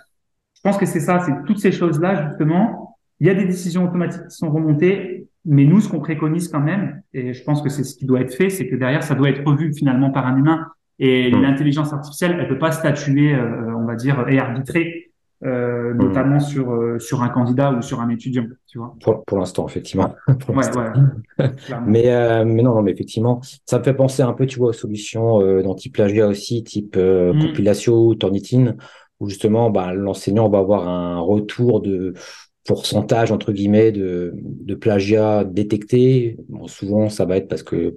[0.54, 2.96] je pense que c'est ça, c'est toutes ces choses là justement.
[3.18, 6.60] Il y a des décisions automatiques qui sont remontées mais nous, ce qu'on préconise quand
[6.60, 9.14] même, et je pense que c'est ce qui doit être fait, c'est que derrière, ça
[9.14, 10.66] doit être revu finalement par un humain.
[10.98, 14.99] Et l'intelligence artificielle, elle peut pas statuer, euh, on va dire, et arbitrer,
[15.42, 15.98] euh, mmh.
[15.98, 18.94] notamment sur euh, sur un candidat ou sur un étudiant, tu vois.
[19.02, 20.14] Pour, pour l'instant, effectivement.
[20.40, 21.50] pour ouais, ouais,
[21.86, 24.68] mais euh, mais non, non, mais effectivement, ça me fait penser un peu, tu vois,
[24.68, 27.40] aux solutions euh, d'anti-plagiat aussi, type mmh.
[27.40, 28.74] compilation ou Turnitin,
[29.18, 32.12] où justement, bah, l'enseignant va avoir un retour de
[32.66, 36.36] pourcentage entre guillemets de, de plagiat détecté.
[36.48, 37.96] Bon, souvent, ça va être parce que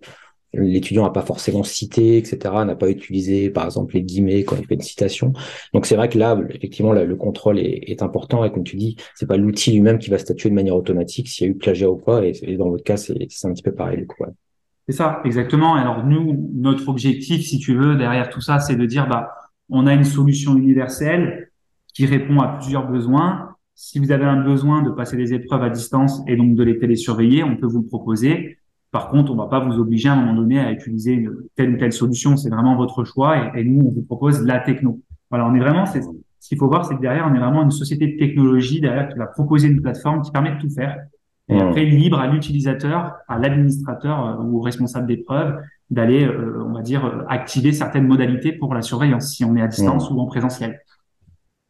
[0.54, 4.66] l'étudiant n'a pas forcément cité, etc., n'a pas utilisé, par exemple, les guillemets quand il
[4.66, 5.34] fait une citation.
[5.74, 9.28] Donc c'est vrai que là, effectivement, le contrôle est, important et comme tu dis, c'est
[9.28, 11.98] pas l'outil lui-même qui va statuer de manière automatique s'il y a eu plagiat ou
[11.98, 12.22] pas.
[12.24, 13.14] Et, dans votre cas, c'est
[13.44, 14.24] un petit peu pareil du coup.
[14.88, 15.76] C'est ça, exactement.
[15.76, 19.30] Alors nous, notre objectif, si tu veux, derrière tout ça, c'est de dire, bah,
[19.70, 21.52] on a une solution universelle
[21.94, 25.70] qui répond à plusieurs besoins si vous avez un besoin de passer des épreuves à
[25.70, 28.58] distance et donc de les télésurveiller, on peut vous le proposer.
[28.94, 31.74] Par contre, on va pas vous obliger à un moment donné à utiliser une telle
[31.74, 32.38] ou telle solution.
[32.38, 35.02] C'est vraiment votre choix et, et, nous, on vous propose la techno.
[35.30, 36.00] Voilà, on est vraiment, ce
[36.48, 39.18] qu'il faut voir, c'est que derrière, on est vraiment une société de technologie derrière qui
[39.18, 40.98] va proposer une plateforme qui permet de tout faire.
[41.50, 45.58] Et après, libre à l'utilisateur, à l'administrateur euh, ou au responsable d'épreuve
[45.94, 49.62] d'aller, euh, on va dire, euh, activer certaines modalités pour la surveillance, si on est
[49.62, 50.82] à distance ou en présentiel.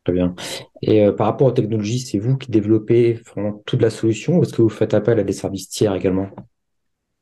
[0.03, 0.35] Très bien.
[0.81, 4.43] Et euh, par rapport aux technologies, c'est vous qui développez vraiment toute la solution ou
[4.43, 6.27] est-ce que vous faites appel à des services tiers également?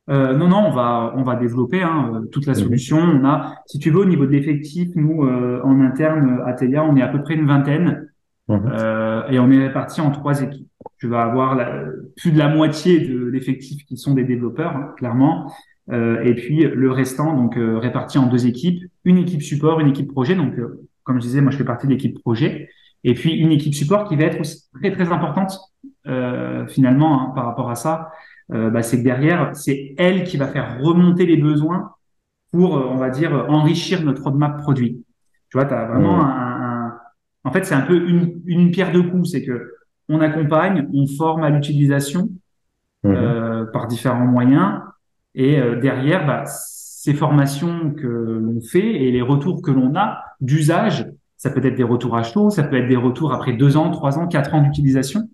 [0.10, 2.60] Euh, non, non, on va on va développer hein, euh, toute la mhm.
[2.60, 2.98] solution.
[2.98, 6.84] On a, si tu veux, au niveau de l'effectif, nous euh, en interne à Telia,
[6.84, 8.10] on est à peu près une vingtaine
[8.48, 8.72] mhm.
[8.74, 10.68] euh, et on est répartis en trois équipes.
[10.98, 11.84] Tu vas avoir la,
[12.16, 15.52] plus de la moitié de l'effectif qui sont des développeurs, hein, clairement,
[15.92, 20.36] et puis le restant donc réparti en deux équipes, une équipe support, une équipe projet.
[20.36, 20.54] Donc
[21.04, 22.70] comme je disais, moi je fais partie de l'équipe projet.
[23.04, 25.60] Et puis une équipe support qui va être aussi très très importante
[26.08, 28.10] euh, finalement hein, par rapport à ça, euh,
[28.52, 31.92] bah, c'est que derrière c'est elle qui va faire remonter les besoins
[32.52, 35.06] pour euh, on va dire enrichir notre roadmap produit.
[35.50, 36.22] Tu vois, tu as vraiment mmh.
[36.22, 36.98] un, un,
[37.46, 39.74] en fait c'est un peu une, une pierre de coups, c'est que
[40.10, 42.30] on accompagne, on forme à l'utilisation
[43.04, 43.10] mmh.
[43.10, 44.82] euh, par différents moyens
[45.34, 50.24] et euh, derrière bah, ces formations que l'on fait et les retours que l'on a
[50.42, 53.78] d'usage, ça peut être des retours à chaud, ça peut être des retours après deux
[53.78, 55.30] ans, trois ans, quatre ans d'utilisation.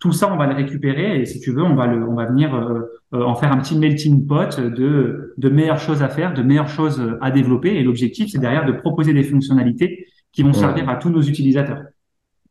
[0.00, 2.26] Tout ça, on va le récupérer et si tu veux, on va le, on va
[2.26, 2.80] venir euh,
[3.14, 6.68] euh, en faire un petit melting pot de de meilleures choses à faire, de meilleures
[6.68, 7.76] choses à développer.
[7.76, 11.82] Et l'objectif, c'est derrière de proposer des fonctionnalités qui vont servir à tous nos utilisateurs.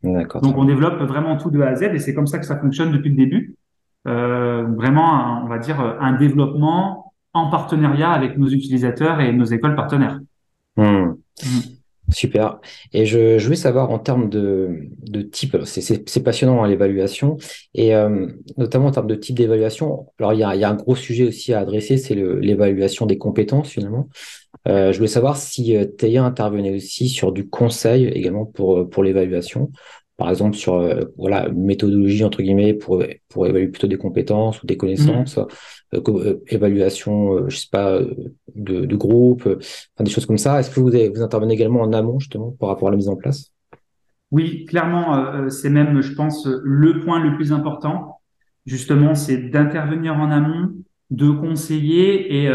[0.03, 2.57] Donc, on développe vraiment tout de A à Z et c'est comme ça que ça
[2.57, 3.55] fonctionne depuis le début.
[4.07, 9.75] Euh, vraiment, on va dire un développement en partenariat avec nos utilisateurs et nos écoles
[9.75, 10.19] partenaires.
[10.77, 11.15] Hmm.
[11.43, 11.78] Hmm.
[12.11, 12.59] Super.
[12.91, 17.37] Et je, je voulais savoir en termes de, de type, c'est passionnant hein, l'évaluation,
[17.75, 20.07] et euh, notamment en termes de type d'évaluation.
[20.19, 23.05] Alors il y a, il y a un gros sujet aussi à adresser, c'est l'évaluation
[23.05, 24.09] des compétences finalement.
[24.67, 29.03] Euh, je voulais savoir si euh, Théa intervenait aussi sur du conseil également pour, pour
[29.03, 29.71] l'évaluation
[30.19, 34.61] par exemple sur euh, voilà une méthodologie entre guillemets pour pour évaluer plutôt des compétences
[34.61, 35.45] ou des connaissances, mmh.
[35.95, 37.99] euh, euh, évaluation je sais pas
[38.53, 40.59] de, de groupe, enfin, des choses comme ça.
[40.59, 43.15] Est-ce que vous vous intervenez également en amont justement par rapport à la mise en
[43.15, 43.53] place?
[44.31, 48.19] Oui, clairement, c'est même je pense le point le plus important.
[48.65, 50.73] Justement, c'est d'intervenir en amont,
[51.09, 52.51] de conseiller et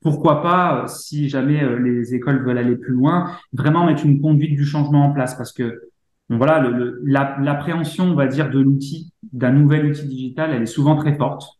[0.00, 4.64] pourquoi pas, si jamais les écoles veulent aller plus loin, vraiment mettre une conduite du
[4.64, 5.91] changement en place parce que
[6.28, 6.64] voilà,
[7.04, 11.58] l'appréhension, on va dire, de l'outil, d'un nouvel outil digital, elle est souvent très forte.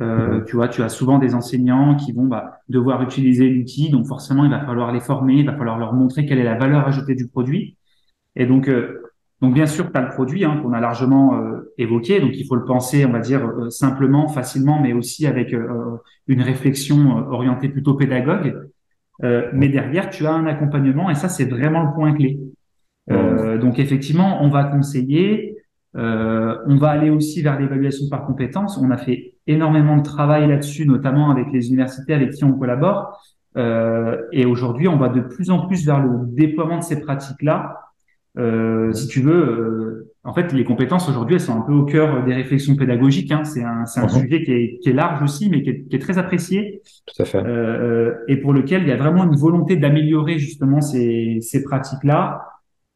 [0.00, 0.44] Euh, mhm.
[0.46, 4.44] tu vois, tu as souvent des enseignants qui vont bah, devoir utiliser l'outil, donc forcément,
[4.44, 7.14] il va falloir les former, il va falloir leur montrer quelle est la valeur ajoutée
[7.14, 7.76] du produit.
[8.34, 9.02] Et donc, euh,
[9.40, 12.46] donc bien sûr, tu as le produit hein, qu'on a largement euh, évoqué, donc il
[12.46, 15.54] faut le penser, on va dire, euh, simplement, facilement, mais aussi avec
[16.26, 18.68] une réflexion orientée plutôt pédagogue.
[19.20, 22.40] mais derrière, tu as un accompagnement, et ça, c'est vraiment le point clé.
[23.10, 25.56] Euh, donc effectivement, on va conseiller,
[25.96, 28.78] euh, on va aller aussi vers l'évaluation par compétences.
[28.78, 33.20] On a fait énormément de travail là-dessus, notamment avec les universités avec qui on collabore.
[33.56, 37.76] Euh, et aujourd'hui, on va de plus en plus vers le déploiement de ces pratiques-là.
[38.38, 41.84] Euh, si tu veux, euh, en fait, les compétences aujourd'hui, elles sont un peu au
[41.84, 43.30] cœur des réflexions pédagogiques.
[43.30, 43.44] Hein.
[43.44, 44.08] C'est un, un mhm.
[44.08, 46.80] sujet qui est, qui est, large aussi, mais qui est, qui est, très apprécié.
[47.06, 47.42] Tout à fait.
[47.44, 52.42] Euh, et pour lequel il y a vraiment une volonté d'améliorer justement ces, ces pratiques-là.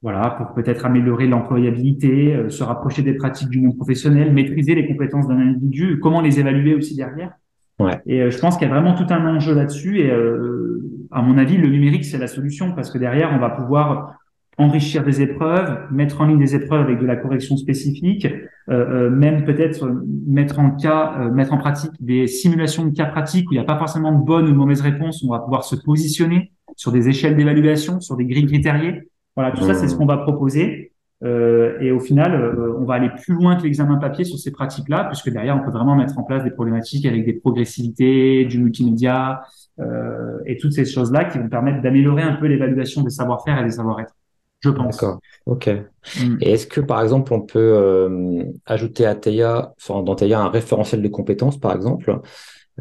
[0.07, 4.87] Voilà, pour peut-être améliorer l'employabilité, euh, se rapprocher des pratiques du monde professionnel, maîtriser les
[4.87, 7.33] compétences d'un individu, comment les évaluer aussi derrière.
[7.81, 8.01] Ouais.
[8.07, 9.99] Et euh, je pense qu'il y a vraiment tout un enjeu là-dessus.
[9.99, 13.51] Et euh, à mon avis, le numérique, c'est la solution parce que derrière, on va
[13.51, 14.17] pouvoir
[14.59, 18.27] enrichir des épreuves, mettre en ligne des épreuves avec de la correction spécifique,
[18.71, 19.87] euh, euh même peut-être
[20.27, 23.63] mettre en cas, euh, mettre en pratique des simulations de cas pratiques où il n'y
[23.63, 25.23] a pas forcément de bonne ou de mauvaise réponse.
[25.25, 29.11] On va pouvoir se positionner sur des échelles d'évaluation, sur des grilles critériées.
[29.37, 30.93] Voilà, tout ça, c'est ce qu'on va proposer.
[31.25, 35.05] Euh, et au final, on va aller plus loin que l'examen papier sur ces pratiques-là,
[35.05, 39.43] puisque derrière, on peut vraiment mettre en place des problématiques avec des progressivités, du multimédia
[40.47, 43.73] et toutes ces choses-là qui vont permettre d'améliorer un peu l'évaluation des savoir-faire et des
[43.73, 44.15] savoir-être
[44.61, 44.97] je pense.
[44.97, 45.21] D'accord.
[45.47, 45.69] Ok.
[45.69, 46.37] Mm.
[46.41, 51.03] Et est-ce que par exemple on peut euh, ajouter à Teia, dans Teia un référentiel
[51.03, 52.21] de compétences par exemple,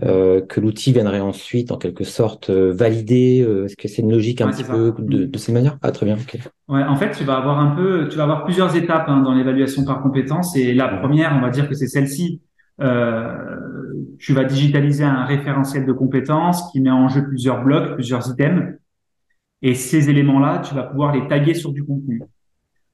[0.04, 4.42] euh, que l'outil viendrait ensuite en quelque sorte euh, valider Est-ce que c'est une logique
[4.42, 5.78] un petit peu de, de, cette manière?
[5.82, 6.16] Ah très bien.
[6.16, 6.38] Ok.
[6.68, 6.84] Ouais.
[6.84, 9.86] En fait, tu vas avoir un peu, tu vas avoir plusieurs étapes hein, dans l'évaluation
[9.86, 10.56] par compétences.
[10.56, 12.42] Et la première, on va dire que c'est celle-ci.
[12.80, 18.76] tu vas digitaliser un référentiel de compétences qui met en jeu plusieurs blocs, plusieurs items.
[19.62, 22.22] Et ces éléments-là, tu vas pouvoir les taguer sur du contenu.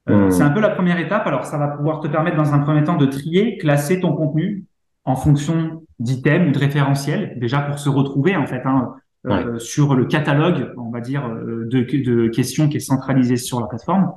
[0.10, 0.32] Euh, hmm.
[0.32, 1.26] C'est un peu la première étape.
[1.28, 4.66] Alors, ça va pouvoir te permettre dans un premier temps de trier, classer ton contenu
[5.04, 8.96] en fonction d'items ou de référentiels, déjà pour se retrouver en fait hein,
[9.28, 13.60] euh, sur le catalogue, on va dire, euh, de, de, questions qui est centralisé sur
[13.60, 14.12] la plateforme.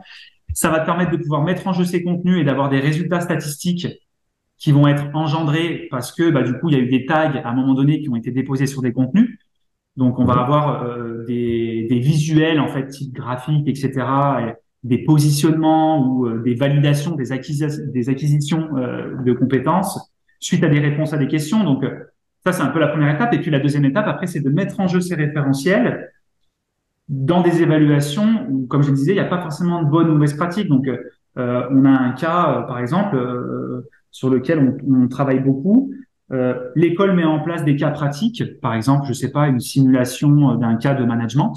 [0.52, 3.20] Ça va te permettre de pouvoir mettre en jeu ces contenus et d'avoir des résultats
[3.20, 3.88] statistiques
[4.56, 7.40] qui vont être engendrés parce que bah, du coup, il y a eu des tags
[7.44, 9.38] à un moment donné qui ont été déposés sur des contenus.
[9.96, 14.04] Donc, on va avoir euh, des, des, visuels, en fait, type graphique, etc.,
[14.82, 17.26] des positionnements ou euh, des validations, des,
[17.92, 20.13] des acquisitions euh, de compétences
[20.44, 21.64] suite à des réponses à des questions.
[21.64, 21.84] Donc,
[22.44, 23.32] ça, c'est un peu la première étape.
[23.34, 26.10] Et puis, la deuxième étape, après, c'est de mettre en jeu ces référentiels
[27.08, 30.14] dans des évaluations où, comme je disais, il n'y a pas forcément de bonnes ou
[30.14, 30.68] mauvaises pratiques.
[30.68, 30.88] Donc,
[31.36, 33.16] on a un cas, par exemple,
[34.10, 35.92] sur lequel on, on travaille beaucoup,
[36.32, 40.52] euh, l'école met en place des cas pratiques, par exemple, je sais pas, une simulation
[40.52, 41.54] euh, d'un cas de management.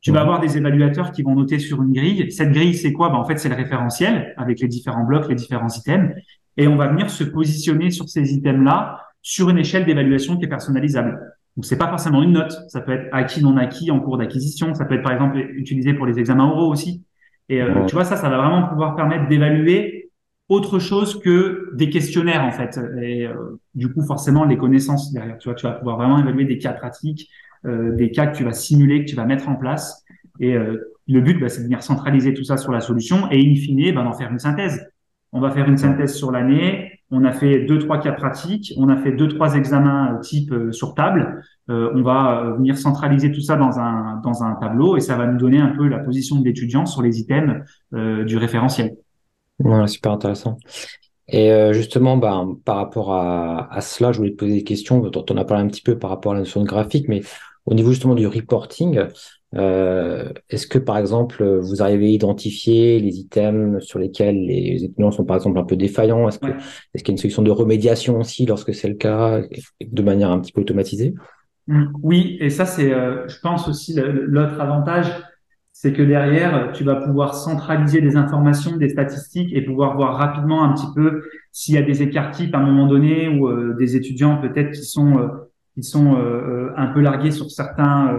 [0.00, 2.32] Tu vas avoir des évaluateurs qui vont noter sur une grille.
[2.32, 3.10] Cette grille, c'est quoi?
[3.10, 6.12] Ben, En fait, c'est le référentiel avec les différents blocs, les différents items.
[6.56, 10.48] Et on va venir se positionner sur ces items-là sur une échelle d'évaluation qui est
[10.48, 11.20] personnalisable.
[11.56, 12.52] Donc, c'est pas forcément une note.
[12.68, 14.74] Ça peut être acquis, non acquis, en cours d'acquisition.
[14.74, 17.04] Ça peut être, par exemple, utilisé pour les examens oraux aussi.
[17.48, 20.02] Et euh, tu vois, ça, ça va vraiment pouvoir permettre d'évaluer
[20.48, 22.78] autre chose que des questionnaires en fait.
[23.00, 25.38] Et euh, du coup, forcément, les connaissances derrière.
[25.38, 27.30] Tu vois, tu vas pouvoir vraiment évaluer des cas pratiques,
[27.64, 30.04] euh, des cas que tu vas simuler, que tu vas mettre en place.
[30.40, 33.38] Et euh, le but, bah, c'est de venir centraliser tout ça sur la solution et
[33.38, 34.86] in fine, bah, d'en faire une synthèse.
[35.32, 37.00] On va faire une synthèse sur l'année.
[37.10, 38.72] On a fait deux trois cas pratiques.
[38.76, 41.42] On a fait deux trois examens type sur table.
[41.68, 45.38] on va venir centraliser tout ça dans un dans un tableau et ça va nous
[45.38, 48.96] donner un peu la position de l'étudiant sur les items du référentiel.
[49.58, 50.58] Voilà, super intéressant.
[51.28, 55.02] Et euh, justement, bah, par rapport à, à, cela, je voulais te poser des questions.
[55.02, 57.22] on a parlé un petit peu par rapport à la notion de graphique, mais
[57.64, 59.00] au niveau justement du reporting,
[59.54, 65.10] euh, est-ce que par exemple, vous arrivez à identifier les items sur lesquels les étudiants
[65.10, 66.28] sont par exemple un peu défaillants?
[66.28, 69.42] Est-ce qu'il est y a une solution de remédiation aussi lorsque c'est le cas,
[69.80, 71.14] de manière un petit peu automatisée?
[71.66, 71.86] Mmh.
[72.02, 75.06] Oui, et ça c'est, euh, je pense aussi l'autre avantage
[75.74, 80.62] c'est que derrière, tu vas pouvoir centraliser des informations, des statistiques et pouvoir voir rapidement
[80.62, 83.74] un petit peu s'il y a des écarts types à un moment donné ou euh,
[83.76, 85.28] des étudiants peut-être qui sont euh,
[85.74, 86.18] qui sont
[86.76, 88.14] un peu largués sur certains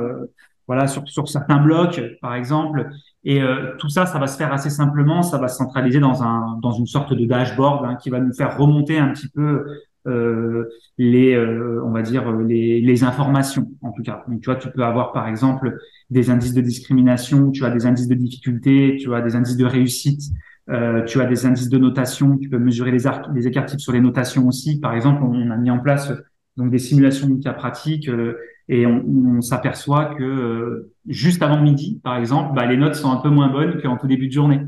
[0.67, 2.89] voilà sur sur certains blocs par exemple
[3.23, 3.41] et
[3.79, 6.71] tout ça ça va se faire assez simplement ça va se centraliser dans un dans
[6.71, 9.65] une sorte de dashboard hein, qui va nous faire remonter un petit peu
[10.05, 14.25] euh, les, euh, on va dire les, les, informations en tout cas.
[14.27, 15.77] Donc tu vois, tu peux avoir par exemple
[16.09, 19.63] des indices de discrimination, tu as des indices de difficulté, tu as des indices de
[19.63, 20.21] réussite,
[20.69, 23.93] euh, tu as des indices de notation, tu peux mesurer les, les écarts types sur
[23.93, 24.81] les notations aussi.
[24.81, 26.11] Par exemple, on a mis en place
[26.57, 28.37] donc des simulations de cas pratiques euh,
[28.69, 33.17] et on, on s'aperçoit que juste avant midi, par exemple, bah, les notes sont un
[33.17, 34.61] peu moins bonnes qu'en tout début de journée.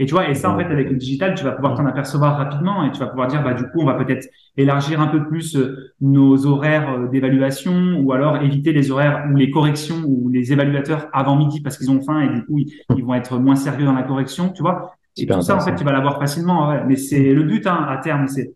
[0.00, 2.38] Et tu vois, et ça, en fait, avec le digital, tu vas pouvoir t'en apercevoir
[2.38, 5.26] rapidement et tu vas pouvoir dire, bah, du coup, on va peut-être élargir un peu
[5.26, 10.30] plus euh, nos horaires euh, d'évaluation ou alors éviter les horaires ou les corrections ou
[10.30, 12.60] les évaluateurs avant midi parce qu'ils ont faim et du coup,
[12.96, 14.94] ils, vont être moins sérieux dans la correction, tu vois.
[15.18, 16.70] Et tout ça, en fait, tu vas l'avoir facilement.
[16.70, 16.82] Ouais.
[16.88, 18.54] Mais c'est le but, hein, à terme, c'est,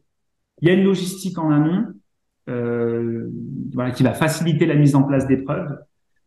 [0.63, 1.93] il y a une logistique en amont, euh,
[2.47, 5.79] voilà, qui va faciliter la mise en place d'épreuves.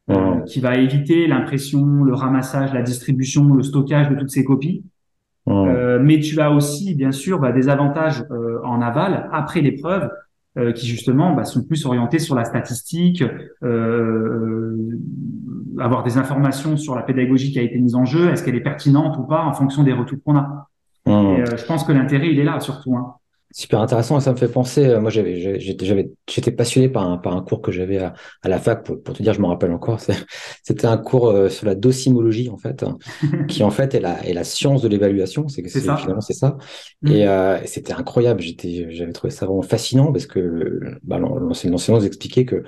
[0.10, 4.86] Euh, qui va éviter l'impression, le ramassage, la distribution, le stockage de toutes ces copies.
[5.50, 10.10] Euh, mais tu as aussi, bien sûr, bah, des avantages euh, en aval après l'épreuve
[10.58, 13.24] euh, qui justement bah, sont plus orientés sur la statistique,
[15.80, 18.62] avoir des informations sur la pédagogie qui a été mise en jeu, est-ce qu'elle est
[18.62, 20.68] pertinente ou pas en fonction des retours qu'on a.
[21.06, 22.96] Et, je pense que l'intérêt il est là surtout.
[22.98, 23.14] Hein.
[23.54, 24.86] Super intéressant, ça me fait penser.
[24.86, 28.60] Euh, moi, j'avais, j'étais passionné par un, par un cours que j'avais à, à, la
[28.60, 28.84] fac.
[28.84, 30.00] Pour, pour, te dire, je me rappelle encore.
[30.64, 32.98] C'était un cours euh, sur la docimologie, en fait, hein,
[33.48, 35.48] qui en fait est la, est la science de l'évaluation.
[35.48, 36.58] C'est, c'est finalement c'est ça.
[37.02, 37.12] Mm.
[37.12, 38.42] Et euh, c'était incroyable.
[38.42, 42.64] J'étais, j'avais trouvé ça vraiment fascinant parce que bah, l'enseignant nous expliquait que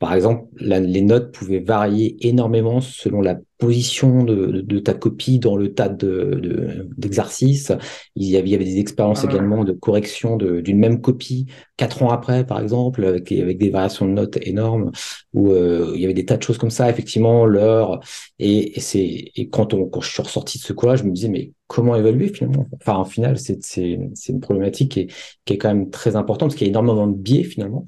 [0.00, 5.74] par exemple, les notes pouvaient varier énormément selon la position de, ta copie dans le
[5.74, 7.70] tas d'exercices.
[7.70, 7.76] De,
[8.16, 11.48] il, y avait, il y avait des expériences ah également de correction d'une même copie
[11.76, 14.90] quatre ans après, par exemple, avec, avec des variations de notes énormes,
[15.34, 18.00] où euh, il y avait des tas de choses comme ça, effectivement, l'heure.
[18.38, 21.12] Et, et c'est et quand, on, quand je suis ressorti de ce cours-là, je me
[21.12, 22.66] disais, mais comment évaluer finalement?
[22.80, 23.98] Enfin, en final, c'est
[24.30, 25.12] une problématique qui est,
[25.44, 27.84] qui est quand même très importante, parce qu'il y a énormément de biais finalement.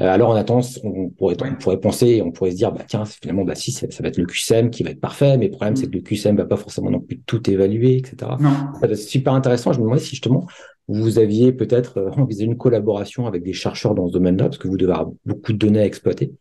[0.00, 3.04] Euh, alors, en attendant, on pourrait, on pourrait penser, on pourrait se dire, bah, tiens,
[3.06, 5.74] finalement, bah, si, ça, va être le QSM qui va être parfait, mais le problème,
[5.74, 5.90] c'est mm.
[5.90, 8.32] que le QSM va pas forcément non plus tout évaluer, etc.
[8.80, 9.72] C'est super intéressant.
[9.72, 10.46] Je me demandais si justement,
[10.88, 14.68] vous aviez peut-être euh, envisagé une collaboration avec des chercheurs dans ce domaine-là, parce que
[14.68, 16.32] vous devez avoir beaucoup de données à exploiter.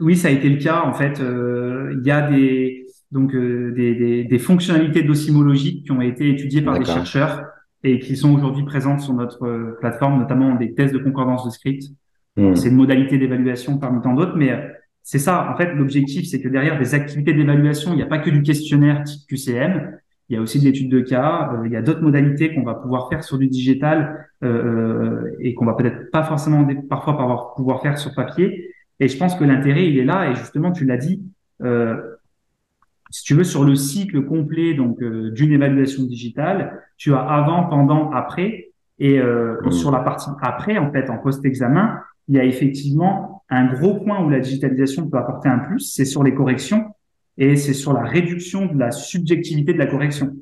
[0.00, 0.82] Oui, ça a été le cas.
[0.84, 6.00] En fait, euh, il y a des, donc, des, des, des, fonctionnalités d'ossimologie qui ont
[6.00, 7.42] été étudiées par des chercheurs
[7.82, 11.82] et qui sont aujourd'hui présentes sur notre plateforme, notamment des tests de concordance de script.
[12.36, 12.54] Hmm.
[12.54, 14.68] C'est une modalité d'évaluation parmi tant d'autres, mais euh,
[15.02, 15.50] c'est ça.
[15.52, 18.42] En fait, l'objectif, c'est que derrière des activités d'évaluation, il n'y a pas que du
[18.42, 19.98] questionnaire type QCM.
[20.28, 21.52] Il y a aussi de l'étude de cas.
[21.52, 25.54] Euh, il y a d'autres modalités qu'on va pouvoir faire sur du digital euh, et
[25.54, 28.72] qu'on va peut-être pas forcément parfois pas pouvoir faire sur papier.
[29.00, 30.30] Et je pense que l'intérêt, il est là.
[30.30, 31.22] Et justement, tu l'as dit.
[31.62, 32.00] Euh,
[33.10, 38.10] si tu veux, sur le cycle complet donc d'une évaluation digitale, tu as avant, pendant,
[38.12, 38.72] après.
[38.98, 39.70] Et hmm.
[39.70, 41.98] sur la partie après, en fait, en post-examen,
[42.32, 46.06] il y a effectivement un gros point où la digitalisation peut apporter un plus, c'est
[46.06, 46.86] sur les corrections
[47.36, 50.34] et c'est sur la réduction de la subjectivité de la correction.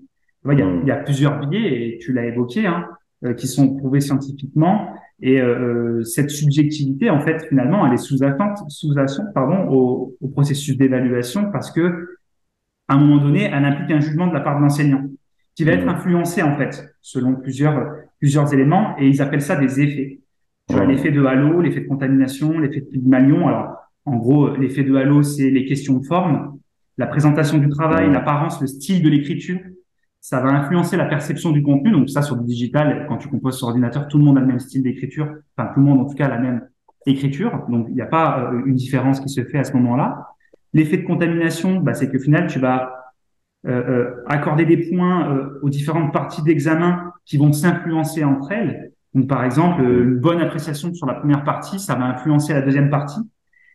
[0.48, 2.86] il, y a, il y a plusieurs biais, et tu l'as évoqué, hein,
[3.24, 4.94] euh, qui sont prouvés scientifiquement.
[5.20, 8.94] Et euh, euh cette subjectivité, en fait, finalement, elle est sous-jacente sous
[9.34, 12.18] pardon, au, au processus d'évaluation parce que,
[12.86, 15.02] à un moment donné, elle implique un jugement de la part de l'enseignant
[15.56, 19.80] qui va être influencé, en fait, selon plusieurs, plusieurs éléments, et ils appellent ça des
[19.80, 20.19] effets.
[20.70, 23.48] Tu as l'effet de halo, l'effet de contamination, l'effet de Pygmalion.
[23.48, 26.58] Alors, en gros, l'effet de halo, c'est les questions de forme,
[26.96, 29.58] la présentation du travail, l'apparence, le style de l'écriture.
[30.20, 31.90] Ça va influencer la perception du contenu.
[31.92, 34.46] Donc ça, sur le digital, quand tu composes sur ordinateur, tout le monde a le
[34.46, 35.28] même style d'écriture.
[35.56, 36.68] Enfin, tout le monde, en tout cas, a la même
[37.06, 37.64] écriture.
[37.68, 40.28] Donc, il n'y a pas euh, une différence qui se fait à ce moment-là.
[40.72, 42.92] L'effet de contamination, bah, c'est que final, tu vas
[43.66, 48.89] euh, euh, accorder des points aux différentes parties d'examen qui vont s'influencer entre elles.
[49.14, 52.90] Donc, par exemple, une bonne appréciation sur la première partie, ça va influencer la deuxième
[52.90, 53.20] partie.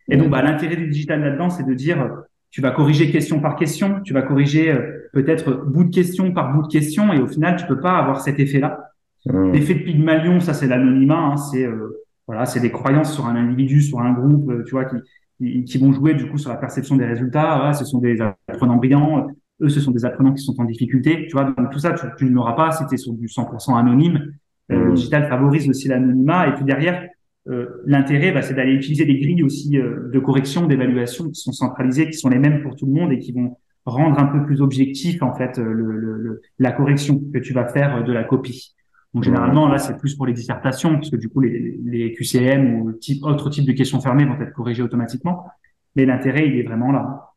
[0.08, 2.10] Et donc, bah, l'intérêt du digital là-dedans, c'est de dire,
[2.50, 6.54] tu vas corriger question par question, tu vas corriger euh, peut-être bout de question par
[6.54, 8.92] bout de question, et au final, tu peux pas avoir cet effet-là.
[9.26, 9.52] Mmh.
[9.52, 13.36] L'effet de Pygmalion, ça, c'est l'anonymat, hein, c'est euh, voilà, c'est des croyances sur un
[13.36, 16.56] individu, sur un groupe, euh, tu vois, qui, qui, vont jouer du coup sur la
[16.56, 17.72] perception des résultats.
[17.74, 19.26] ce sont des apprenants brillants,
[19.60, 21.44] eux, ce sont des apprenants qui sont en difficulté, tu vois.
[21.44, 24.32] Donc tout ça, tu, tu ne l'auras pas si tu es sur du 100% anonyme.
[24.72, 26.48] Euh, le digital favorise aussi l'anonymat.
[26.48, 27.08] Et puis derrière,
[27.48, 31.52] euh, l'intérêt, bah, c'est d'aller utiliser des grilles aussi euh, de correction, d'évaluation qui sont
[31.52, 34.44] centralisées, qui sont les mêmes pour tout le monde et qui vont rendre un peu
[34.44, 38.74] plus objectif en fait le, la correction que tu vas faire de la copie.
[39.14, 42.92] Donc généralement là c'est plus pour les dissertations puisque du coup les, les QCM ou
[42.94, 45.46] type, autres types de questions fermées vont être corrigées automatiquement.
[45.94, 47.30] Mais l'intérêt il est vraiment là.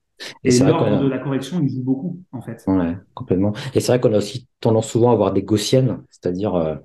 [0.44, 2.64] Et, l'ordre de la correction il joue beaucoup en fait.
[2.66, 3.54] Ouais, complètement.
[3.76, 6.80] Et c'est vrai qu'on a aussi tendance souvent à avoir des gaussiennes, c'est-à-dire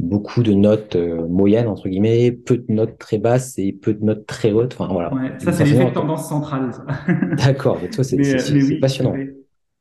[0.00, 4.04] beaucoup de notes euh, moyennes entre guillemets, peu de notes très basses et peu de
[4.04, 4.76] notes très hautes.
[4.78, 5.14] Enfin voilà.
[5.14, 6.70] Ouais, ça c'est l'effet de tendance centrale.
[7.36, 8.16] D'accord, c'est
[8.52, 9.14] oui, passionnant.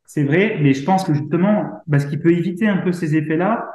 [0.05, 3.15] C'est vrai, mais je pense que justement, bah, ce qui peut éviter un peu ces
[3.15, 3.69] effets-là,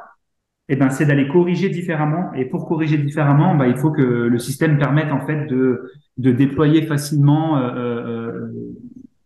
[0.68, 2.32] eh ben, c'est d'aller corriger différemment.
[2.34, 6.32] Et pour corriger différemment, bah, il faut que le système permette en fait de, de
[6.32, 8.52] déployer facilement euh, euh,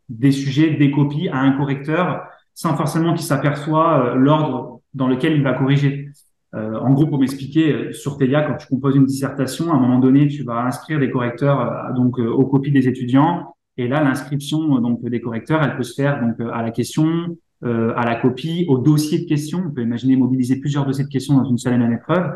[0.09, 5.43] des sujets, des copies à un correcteur, sans forcément qu'il s'aperçoit l'ordre dans lequel il
[5.43, 6.08] va corriger.
[6.55, 9.81] Euh, en gros, pour m'expliquer, euh, sur TELIA, quand tu composes une dissertation, à un
[9.81, 13.55] moment donné, tu vas inscrire des correcteurs euh, donc aux copies des étudiants.
[13.77, 18.05] Et là, l'inscription donc des correcteurs, elle peut se faire donc à la question, à
[18.05, 19.63] la copie, au dossier de questions.
[19.69, 22.29] On peut imaginer mobiliser plusieurs dossiers de questions dans une seule et même épreuve.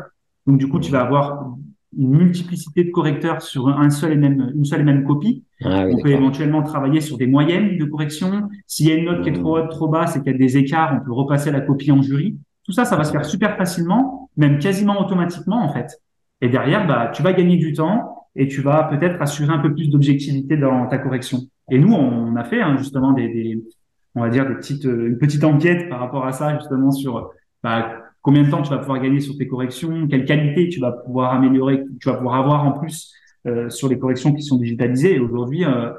[0.47, 1.57] Donc du coup, tu vas avoir
[1.97, 5.43] une multiplicité de correcteurs sur un seul et même, une seule et même copie.
[5.65, 8.49] Ah on peut éventuellement travailler sur des moyennes de correction.
[8.65, 10.37] S'il y a une note qui est trop haute, trop basse et qu'il y a
[10.37, 12.37] des écarts, on peut repasser la copie en jury.
[12.65, 15.99] Tout ça, ça va se faire super facilement, même quasiment automatiquement en fait.
[16.41, 19.73] Et derrière, bah, tu vas gagner du temps et tu vas peut-être assurer un peu
[19.73, 21.39] plus d'objectivité dans ta correction.
[21.69, 23.63] Et nous, on a fait hein, justement des, des,
[24.15, 27.31] on va dire petites, une petite enquête par rapport à ça justement sur
[27.63, 30.91] bah, combien de temps tu vas pouvoir gagner sur tes corrections, quelle qualité tu vas
[30.91, 33.13] pouvoir améliorer, tu vas pouvoir avoir en plus
[33.45, 35.15] euh, sur les corrections qui sont digitalisées.
[35.15, 35.91] Et aujourd'hui, euh,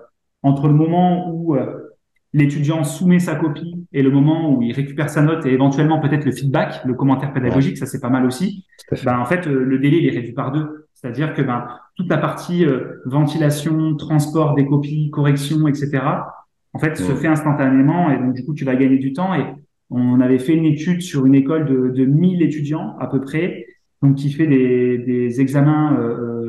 [0.42, 1.94] entre le moment où euh,
[2.32, 6.24] l'étudiant soumet sa copie et le moment où il récupère sa note et éventuellement peut-être
[6.24, 8.66] le feedback, le commentaire pédagogique, ça c'est pas mal aussi.
[9.04, 10.88] Ben, en fait, le délai il est réduit par deux.
[10.94, 11.66] C'est-à-dire que ben,
[11.96, 12.66] toute la partie
[13.06, 16.02] ventilation, transport des copies, correction, etc.
[16.72, 19.32] En fait, se fait instantanément et donc du coup tu vas gagner du temps.
[19.34, 19.44] Et
[19.90, 23.66] on avait fait une étude sur une école de, de 1000 étudiants à peu près,
[24.02, 25.96] donc qui fait des, des examens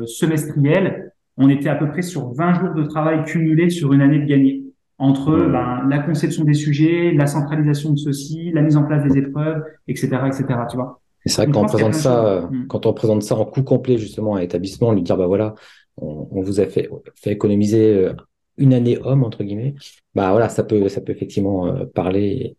[0.06, 4.18] semestriels on était à peu près sur 20 jours de travail cumulé sur une année
[4.18, 4.65] de gagné
[4.98, 9.18] entre ben, la conception des sujets, la centralisation de ceci, la mise en place des
[9.18, 10.44] épreuves, etc., etc.
[10.70, 11.00] Tu vois.
[11.26, 12.66] C'est vrai que quand on présente ça, hmm.
[12.68, 15.54] quand on présente ça en coût complet justement à l'établissement, lui dire bah voilà,
[15.96, 18.12] on, vous a fait, fait économiser euh,
[18.56, 19.74] une année homme entre guillemets,
[20.14, 22.56] bah voilà, ça peut, ça peut effectivement euh, parler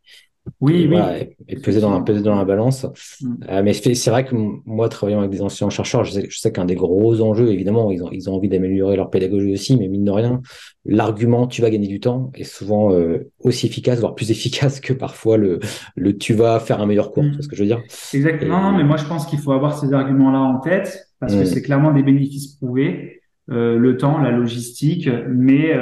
[0.61, 0.99] oui, oui.
[1.47, 2.85] et, peser dans, peser dans la balance.
[3.21, 3.35] Mm.
[3.49, 4.35] Euh, mais c'est vrai que
[4.65, 8.09] moi, travaillant avec des anciens chercheurs, je sais, qu'un des gros enjeux, évidemment, ils ont,
[8.11, 10.41] ils ont envie d'améliorer leur pédagogie aussi, mais mine de rien,
[10.85, 14.93] l'argument tu vas gagner du temps est souvent euh, aussi efficace, voire plus efficace que
[14.93, 15.59] parfois le,
[15.95, 17.23] le tu vas faire un meilleur cours.
[17.23, 17.33] Mm.
[17.35, 17.81] C'est ce que je veux dire?
[18.13, 18.71] Exactement.
[18.71, 21.45] mais moi, je pense qu'il faut avoir ces arguments-là en tête parce que mm.
[21.45, 23.21] c'est clairement des bénéfices prouvés.
[23.49, 25.73] Euh, le temps, la logistique, mais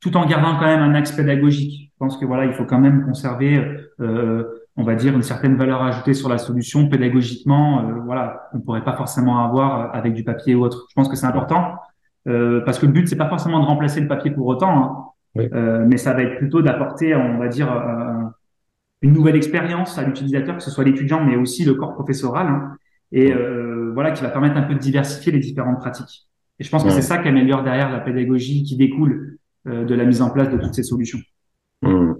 [0.00, 1.90] tout en gardant quand même un axe pédagogique.
[1.92, 3.64] Je pense que voilà, il faut quand même conserver,
[4.00, 4.44] euh,
[4.76, 7.80] on va dire, une certaine valeur ajoutée sur la solution pédagogiquement.
[7.80, 10.86] Euh, voilà, on pourrait pas forcément avoir euh, avec du papier ou autre.
[10.90, 11.76] Je pense que c'est important
[12.28, 15.48] euh, parce que le but c'est pas forcément de remplacer le papier pour autant, hein,
[15.54, 17.68] euh, mais ça va être plutôt d'apporter, on va dire,
[19.02, 22.76] une nouvelle expérience à l'utilisateur, que ce soit l'étudiant, mais aussi le corps professoral, hein,
[23.12, 23.32] et
[23.94, 26.26] voilà, qui va permettre un peu de diversifier les différentes pratiques.
[26.58, 29.35] Et je pense que c'est ça qui améliore derrière la pédagogie qui découle
[29.66, 31.18] de la mise en place de toutes ces solutions.
[31.82, 32.14] Hmm.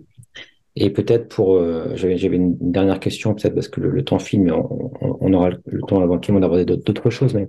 [0.77, 4.53] Et peut-être pour, euh, j'avais, une dernière question, peut-être parce que le, temps file, mais
[4.53, 7.33] on, aura le temps avant qu'il d'aborder d'autres choses.
[7.33, 7.49] Mais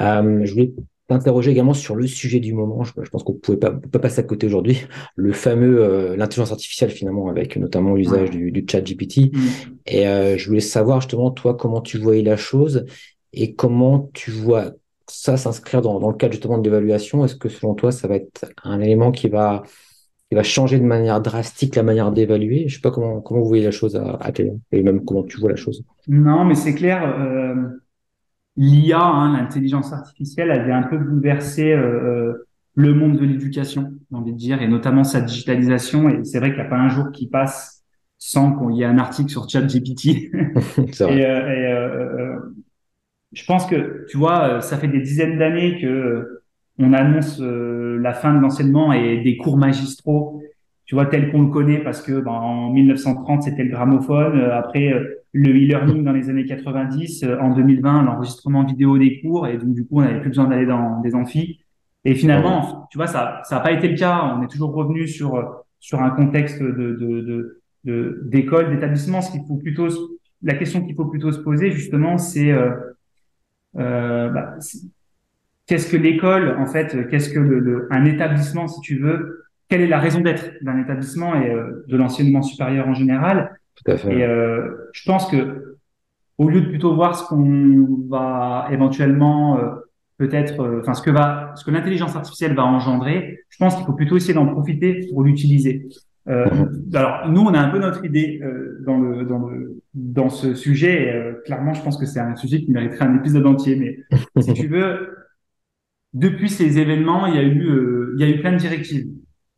[0.00, 0.72] euh, je voulais
[1.06, 2.82] t'interroger également sur le sujet du moment.
[2.82, 4.86] Je, pense qu'on ne pouvait pas, pas passer à côté aujourd'hui.
[5.16, 9.34] Le fameux euh, l'intelligence artificielle finalement, avec notamment l'usage du, du, chat GPT.
[9.34, 9.38] Hmm.
[9.84, 10.04] Et
[10.38, 12.86] je voulais savoir justement toi comment tu voyais la chose
[13.34, 14.72] et comment tu vois
[15.12, 17.24] ça s'inscrire dans, dans le cadre justement de l'évaluation.
[17.24, 19.62] Est-ce que selon toi ça va être un élément qui va
[20.30, 22.66] il va changer de manière drastique la manière d'évaluer?
[22.66, 24.30] Je sais pas comment, comment vous voyez la chose à, à
[24.72, 25.84] et même comment tu vois la chose.
[26.08, 27.04] Non, mais c'est clair.
[27.04, 27.54] Euh,
[28.56, 33.92] L'IA, hein, l'intelligence artificielle, elle vient un peu bouleverser euh, euh, le monde de l'éducation,
[34.10, 36.08] j'ai envie de dire, et notamment sa digitalisation.
[36.08, 37.82] Et c'est vrai qu'il n'y a pas un jour qui passe
[38.18, 40.06] sans qu'il y ait un article sur ChatGPT.
[40.06, 40.30] et,
[41.00, 42.38] et euh,
[43.32, 46.42] je pense que, tu vois, ça fait des dizaines d'années que
[46.78, 50.42] on annonce euh, la fin de l'enseignement et des cours magistraux,
[50.86, 54.38] tu vois, tel qu'on le connaît, parce que ben, en 1930, c'était le gramophone.
[54.38, 57.24] Euh, après, euh, le e-learning dans les années 90.
[57.40, 59.46] en 2020, l'enregistrement vidéo des cours.
[59.46, 61.60] Et donc, du coup, on n'avait plus besoin d'aller dans des amphis.
[62.04, 64.36] Et finalement, tu vois, ça ça n'a pas été le cas.
[64.36, 69.22] On est toujours revenu sur sur un contexte de de de d'école, d'établissement.
[69.22, 69.88] Ce qu'il faut plutôt
[70.42, 72.70] la question qu'il faut plutôt se poser justement, c'est euh,
[73.74, 74.56] bah,
[75.66, 79.86] qu'est-ce que l'école, en fait, qu'est-ce que le, un établissement, si tu veux, quelle est
[79.86, 83.58] la raison d'être d'un établissement et euh, de l'enseignement supérieur en général?
[83.74, 84.14] Tout à fait.
[84.14, 85.78] Et euh, je pense que
[86.36, 89.70] au lieu de plutôt voir ce qu'on va éventuellement euh,
[90.18, 93.86] peut-être, euh, enfin ce que va, ce que l'intelligence artificielle va engendrer, je pense qu'il
[93.86, 95.88] faut plutôt essayer d'en profiter pour l'utiliser.
[96.26, 96.90] Mhm.
[96.94, 98.40] Alors nous, on a un peu notre idée
[98.86, 101.36] dans le dans le dans ce sujet.
[101.44, 103.76] clairement, je pense que c'est un sujet qui mériterait un épisode entier.
[103.76, 103.98] Mais
[104.42, 105.08] si tu veux,
[106.14, 109.08] depuis ces événements, il y a eu, euh, il y a eu plein de directives.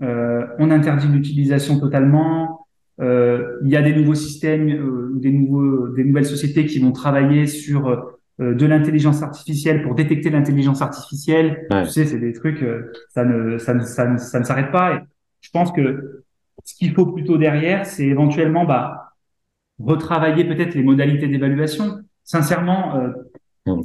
[0.03, 2.67] Euh, on interdit l'utilisation totalement.
[3.01, 6.93] Euh, il y a des nouveaux systèmes, euh, des nouveaux, des nouvelles sociétés qui vont
[6.93, 11.67] travailler sur euh, de l'intelligence artificielle pour détecter l'intelligence artificielle.
[11.71, 12.65] Tu sais, c'est des trucs,
[13.09, 14.95] ça ne, ça ne, ça ne, ça ne s'arrête pas.
[14.95, 14.99] Et
[15.41, 16.24] je pense que
[16.65, 19.13] ce qu'il faut plutôt derrière, c'est éventuellement bah,
[19.79, 22.01] retravailler peut-être les modalités d'évaluation.
[22.23, 23.01] Sincèrement,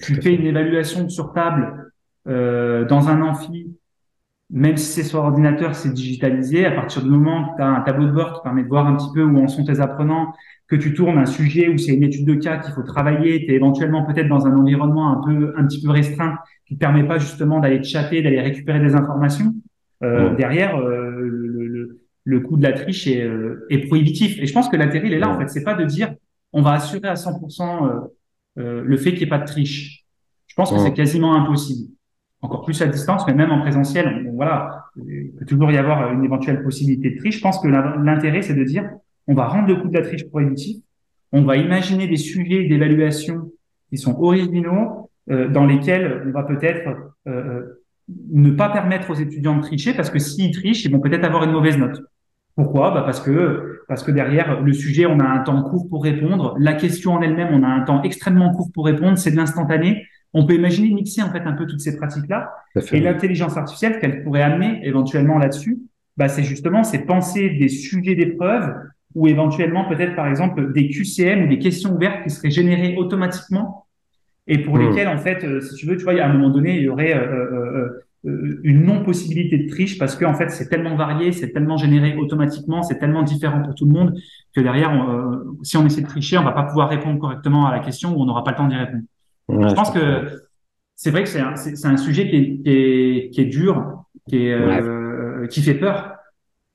[0.01, 1.91] tu fais une évaluation sur table
[2.27, 3.75] euh, dans un amphi,
[4.49, 6.65] même si c'est sur ordinateur, c'est digitalisé.
[6.65, 8.87] À partir du moment que tu as un tableau de bord qui permet de voir
[8.87, 10.33] un petit peu où en sont tes apprenants,
[10.67, 13.51] que tu tournes un sujet où c'est une étude de cas qu'il faut travailler, tu
[13.51, 17.03] es éventuellement peut-être dans un environnement un peu un petit peu restreint qui te permet
[17.03, 19.53] pas justement d'aller chatter, d'aller récupérer des informations.
[20.03, 21.48] Euh, Derrière, euh,
[22.29, 24.37] le, coût de la triche est, euh, est, prohibitif.
[24.39, 25.29] Et je pense que l'intérêt il est là.
[25.29, 26.13] En fait, c'est pas de dire
[26.53, 28.09] on va assurer à 100%
[28.55, 30.03] le fait qu'il n'y ait pas de triche.
[30.47, 31.91] Je pense que c'est quasiment impossible.
[32.41, 36.23] Encore plus à distance, mais même en présentiel, voilà, il peut toujours y avoir une
[36.23, 37.37] éventuelle possibilité de triche.
[37.37, 38.89] Je pense que l'intérêt, c'est de dire,
[39.27, 40.77] on va rendre le coût de la triche prohibitif,
[41.31, 43.51] on va imaginer des sujets d'évaluation
[43.89, 47.83] qui sont originaux, euh, dans lesquels on va peut-être euh, euh,
[48.31, 51.43] ne pas permettre aux étudiants de tricher, parce que s'ils trichent, ils vont peut-être avoir
[51.43, 52.01] une mauvaise note.
[52.59, 52.91] Pourquoi?
[52.91, 56.57] Bah Parce que parce que derrière le sujet, on a un temps court pour répondre.
[56.59, 59.17] La question en elle-même, on a un temps extrêmement court pour répondre.
[59.17, 60.05] C'est de l'instantané.
[60.33, 62.51] On peut imaginer mixer en fait un peu toutes ces pratiques-là.
[62.91, 65.79] Et l'intelligence artificielle qu'elle pourrait amener éventuellement là-dessus,
[66.17, 68.75] bah, c'est justement c'est penser des sujets d'épreuve
[69.15, 73.87] ou éventuellement peut-être par exemple des QCM ou des questions ouvertes qui seraient générées automatiquement
[74.47, 74.89] et pour hmm.
[74.89, 76.89] lesquelles en fait, euh, si tu veux, tu vois, à un moment donné, il y
[76.89, 81.51] aurait euh, euh, une non-possibilité de triche parce que en fait c'est tellement varié, c'est
[81.51, 84.13] tellement généré automatiquement, c'est tellement différent pour tout le monde
[84.53, 84.91] que derrière,
[85.63, 88.21] si on essaie de tricher, on va pas pouvoir répondre correctement à la question ou
[88.21, 89.03] on n'aura pas le temps d'y répondre
[89.49, 90.41] je pense que
[90.95, 94.03] c'est vrai que c'est un, c'est, un sujet qui est, qui est, qui est dur,
[94.27, 96.15] qui, est, euh, qui fait peur,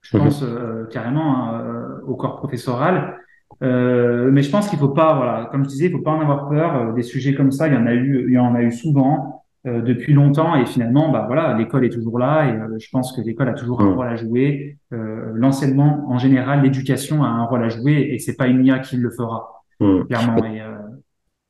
[0.01, 0.25] je mhm.
[0.25, 3.19] pense euh, carrément euh, au corps professoral.
[3.63, 6.21] Euh, mais je pense qu'il faut pas, voilà, comme je disais, il faut pas en
[6.21, 6.95] avoir peur.
[6.95, 9.34] Des sujets comme ça, il y en a eu, il y en a eu souvent
[9.65, 13.49] depuis longtemps, et finalement, bah voilà, l'école est toujours là, et je pense que l'école
[13.49, 14.77] a toujours un rôle à jouer.
[14.91, 18.97] l'enseignement, en général, l'éducation a un rôle à jouer, et c'est pas une IA qui
[18.97, 20.45] le fera, clairement.
[20.45, 20.61] Et,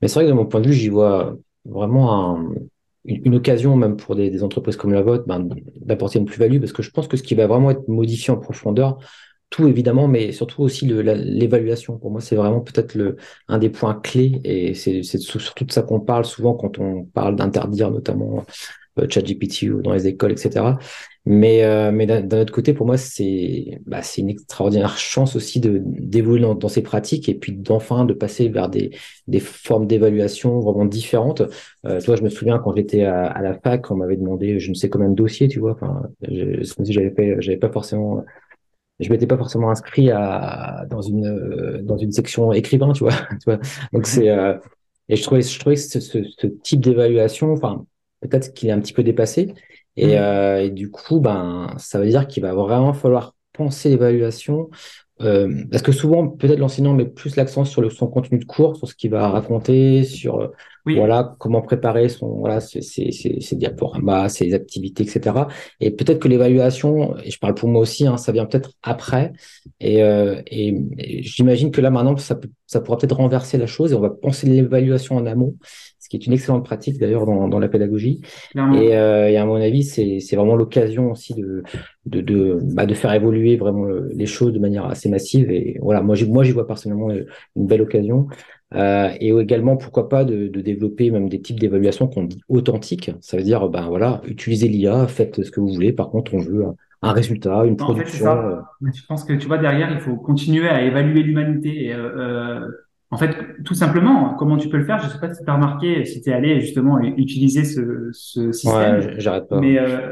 [0.01, 1.35] mais c'est vrai que de mon point de vue, j'y vois
[1.65, 2.39] vraiment
[3.05, 5.47] une, occasion, même pour des, entreprises comme la vôtre, ben,
[5.81, 8.37] d'apporter une plus-value, parce que je pense que ce qui va vraiment être modifié en
[8.37, 8.97] profondeur,
[9.49, 11.97] tout évidemment, mais surtout aussi l'évaluation.
[11.97, 13.15] Pour moi, c'est vraiment peut-être
[13.47, 17.35] un des points clés, et c'est surtout de ça qu'on parle souvent quand on parle
[17.35, 18.45] d'interdire notamment
[18.99, 20.77] euh, ChatGPT ou dans les écoles, etc.
[21.25, 26.41] Mais, euh, mais d'un autre côté, pour moi, c'est bah, une extraordinaire chance aussi d'évoluer
[26.41, 28.91] dans, dans, ces pratiques et puis d'enfin de passer vers des,
[29.27, 31.41] des formes d'évaluation vraiment différentes.
[31.85, 34.69] Euh, toi, je me souviens quand j'étais à, à, la fac, on m'avait demandé je
[34.69, 35.71] ne sais combien de dossiers, tu vois.
[35.71, 37.23] Enfin, si j'avais pas,
[37.59, 38.23] pas forcément,
[38.99, 43.13] je m'étais pas forcément inscrit à dans une dans une section écrivain, tu vois.
[43.29, 43.59] tu vois
[43.93, 44.57] Donc c'est euh,
[45.09, 47.85] et je trouvais je trouvais que ce, ce, ce type d'évaluation, enfin
[48.21, 49.53] peut-être qu'il est un petit peu dépassé.
[49.97, 50.19] Et, mm.
[50.19, 54.69] euh, et, du coup, ben, ça veut dire qu'il va vraiment falloir penser l'évaluation.
[55.21, 58.75] Euh, parce que souvent, peut-être l'enseignant met plus l'accent sur le, son contenu de cours,
[58.75, 60.47] sur ce qu'il va raconter, sur euh,
[60.85, 65.47] voilà comment préparer son voilà ses, ses, ses, diaporamas, ses activités, etc.
[65.79, 69.31] Et peut-être que l'évaluation, et je parle pour moi aussi, hein, ça vient peut-être après.
[69.79, 73.67] Et, euh, et, et j'imagine que là maintenant, ça, peut, ça pourra peut-être renverser la
[73.67, 75.55] chose et on va penser l'évaluation en amont
[76.05, 78.21] ce qui est une excellente pratique d'ailleurs dans, dans, la pédagogie.
[78.55, 81.63] Et, euh, et, à mon avis, c'est vraiment l'occasion aussi de,
[82.05, 85.49] de, de, bah, de, faire évoluer vraiment les choses de manière assez massive.
[85.49, 87.25] Et voilà, moi, moi j'y vois personnellement une
[87.65, 88.27] belle occasion.
[88.75, 93.09] Euh, et également, pourquoi pas, de, de développer même des types d'évaluation qu'on dit authentiques.
[93.19, 95.91] Ça veut dire, ben voilà, utilisez l'IA, faites ce que vous voulez.
[95.91, 96.65] Par contre, on veut
[97.01, 98.27] un résultat, une production.
[98.27, 98.45] En fait, ça.
[98.45, 98.91] Euh.
[98.93, 101.85] Je pense que tu vois derrière, il faut continuer à évaluer l'humanité.
[101.85, 102.59] Et euh,
[103.11, 105.53] en fait, tout simplement, comment tu peux le faire Je sais pas si tu as
[105.53, 108.99] remarqué, si tu es allé justement utiliser ce, ce système.
[108.99, 109.59] Ouais, j'arrête pas.
[109.59, 110.11] Mais euh,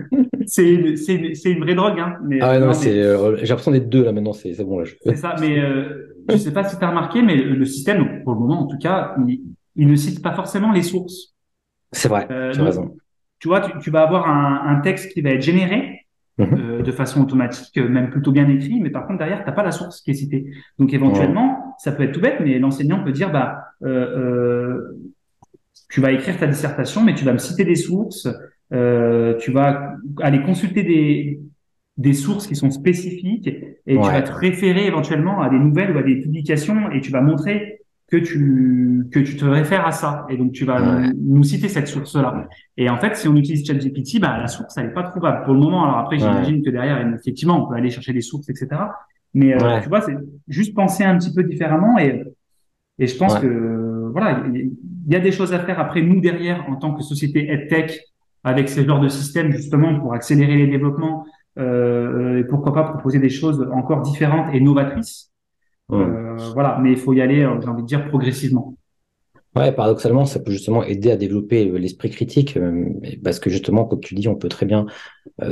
[0.46, 0.96] c'est une,
[1.44, 2.00] une vraie drogue.
[2.00, 4.86] Hein, mais, ah non, c'est euh, j'ai l'impression d'être deux là maintenant, c'est bon là.
[5.04, 8.32] C'est ça, mais euh, je sais pas si tu as remarqué, mais le système, pour
[8.32, 9.14] le moment en tout cas,
[9.76, 11.34] il, ne cite pas forcément les sources.
[11.92, 12.96] C'est vrai, euh, tu as raison.
[13.38, 16.00] Tu vois, tu, tu vas avoir un, un, texte qui va être généré
[16.40, 16.58] Mhm.
[16.58, 19.72] Euh, de façon automatique, même plutôt bien écrit, mais par contre derrière t'as pas la
[19.72, 20.46] source qui est citée.
[20.78, 24.78] Donc éventuellement, ça peut être tout bête, mais l'enseignant peut dire bah euh,
[25.88, 28.28] tu vas écrire ta dissertation, mais tu vas me citer des sources,
[28.70, 31.40] tu vas aller consulter des
[31.96, 33.48] des sources qui sont spécifiques
[33.86, 37.10] et tu vas te référer éventuellement à des nouvelles ou à des publications et tu
[37.10, 40.26] vas montrer que tu que tu te réfères à ça.
[40.30, 43.66] Et donc tu vas nous, citer cette source là et en fait si on utilise
[43.66, 45.84] ChatGPT bah la source elle est pas trouvable pour le moment.
[45.84, 48.68] Alors après j'imagine que derrière effectivement on peut aller chercher des sources etc
[49.34, 50.16] mais euh, tu vois c'est
[50.48, 52.24] juste penser un petit peu différemment et
[52.98, 54.72] et je pense que voilà il
[55.06, 55.80] y, a des choses à faire.
[55.80, 58.00] Après nous derrière en tant que société EdTech
[58.44, 61.24] avec ce genre de système justement pour accélérer les développements
[61.58, 65.30] euh, et pourquoi pas proposer des choses encore différentes et novatrices.
[65.92, 68.76] Euh, voilà, mais il faut y aller, euh, j'ai envie de dire, progressivement.
[69.56, 72.56] Ouais, paradoxalement, ça peut justement aider à développer euh, l'esprit critique,
[73.24, 74.86] parce que justement, comme tu dis, on peut très bien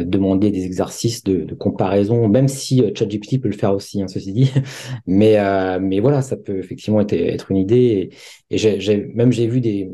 [0.04, 4.52] demander des exercices de, comparaison, même si ChatGPT peut le faire aussi, hein, ceci dit.
[5.06, 5.38] Mais,
[5.80, 8.10] mais voilà, ça peut effectivement être, être une idée.
[8.50, 9.90] Et, même j'ai vu des,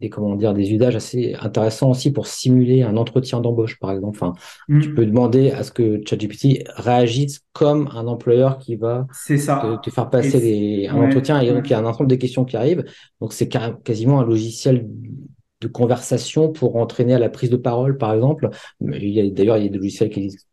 [0.00, 4.18] des, comment dire, des usages assez intéressants aussi pour simuler un entretien d'embauche, par exemple.
[4.20, 4.32] Enfin,
[4.68, 4.80] mm.
[4.80, 9.78] Tu peux demander à ce que ChatGPT réagisse comme un employeur qui va ça.
[9.82, 12.56] Te, faire passer un entretien et donc il y a un ensemble de questions qui
[12.56, 12.84] arrivent.
[13.20, 13.48] Donc c'est
[13.84, 14.88] quasiment un logiciel
[15.64, 18.50] de conversation pour entraîner à la prise de parole, par exemple.
[18.80, 20.48] Il y a d'ailleurs il y a des logiciels qui existent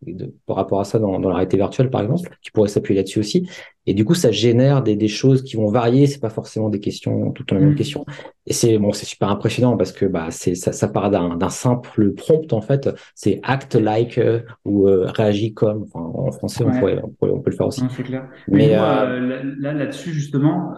[0.46, 3.20] par rapport à ça dans, dans la réalité virtuelle, par exemple, qui pourraient s'appuyer là-dessus
[3.20, 3.50] aussi.
[3.88, 6.08] Et du coup, ça génère des, des choses qui vont varier.
[6.08, 7.76] C'est pas forcément des questions toutes les mêmes mm.
[7.76, 8.06] questions.
[8.46, 12.14] Et c'est bon, c'est super impressionnant parce que bah c'est ça, ça part d'un simple
[12.14, 12.90] prompt en fait.
[13.16, 15.84] C'est act like euh, ou euh, réagit comme.
[15.84, 17.82] Enfin, en français, on, pourrait, on, peut le faire aussi.
[17.96, 18.28] c'est clair.
[18.48, 20.74] Mais, euh, là, là-dessus justement.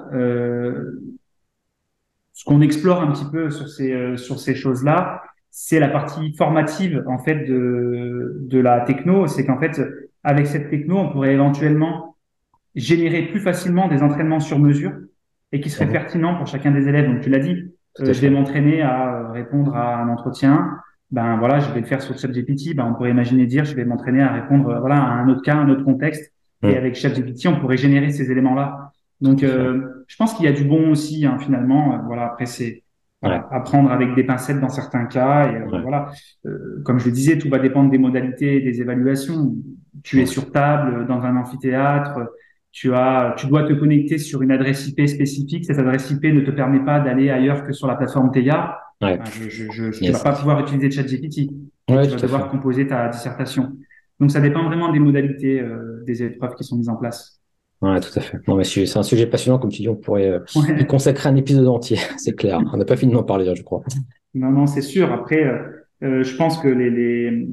[2.43, 6.33] Ce qu'on explore un petit peu sur ces euh, sur ces choses-là, c'est la partie
[6.33, 9.27] formative en fait de de la techno.
[9.27, 9.81] C'est qu'en fait,
[10.25, 12.17] avec cette techno, on pourrait éventuellement
[12.75, 14.91] générer plus facilement des entraînements sur mesure
[15.53, 17.05] et qui seraient pertinents pour chacun des élèves.
[17.05, 17.55] Donc tu l'as dit,
[18.01, 20.69] euh, je vais m'entraîner à répondre à un entretien.
[21.11, 22.75] Ben voilà, je vais le faire sur ChatGPT.
[22.75, 25.55] Ben on pourrait imaginer dire, je vais m'entraîner à répondre voilà à un autre cas,
[25.55, 26.33] un autre contexte.
[26.61, 28.92] Et avec ChatGPT, on pourrait générer ces éléments-là.
[29.23, 31.93] Donc, euh, je pense qu'il y a du bon aussi, hein, finalement.
[31.93, 32.83] Euh, voilà, après, c'est
[33.21, 35.49] voilà, apprendre avec des pincettes dans certains cas.
[35.49, 36.11] Et euh, voilà,
[36.83, 39.55] comme je le disais, tout va dépendre des modalités et des évaluations.
[40.03, 42.19] Tu es sur table dans un amphithéâtre.
[42.73, 45.63] Tu as, tu dois te connecter sur une adresse IP spécifique.
[45.63, 48.77] Cette adresse IP ne te permet pas d'aller ailleurs que sur la plateforme TEIA.
[49.01, 49.19] Ouais.
[49.23, 51.49] je, je, je, tu vas pas pouvoir utiliser ChatGPT.
[51.89, 53.71] Ouais, tu vas devoir composer ta dissertation.
[54.19, 55.65] Donc, ça dépend vraiment des modalités
[56.05, 57.42] des épreuves qui sont mises en place.
[57.83, 58.39] Ouais, tout à fait.
[58.47, 60.39] Non, mais c'est un sujet passionnant, comme tu dis, on pourrait euh,
[60.79, 62.61] y consacrer un épisode entier, c'est clair.
[62.71, 63.83] On n'a pas fini d'en parler, je crois.
[64.33, 65.11] Non, non, c'est sûr.
[65.11, 65.57] Après, euh,
[66.01, 67.45] euh, je pense que les, les,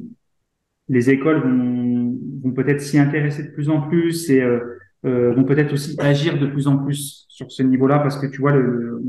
[0.88, 5.72] les écoles vont, vont peut-être s'y intéresser de plus en plus et euh, vont peut-être
[5.72, 9.02] aussi agir de plus en plus sur ce niveau-là parce que tu vois, le,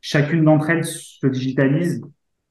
[0.00, 2.02] chacune d'entre elles se digitalise.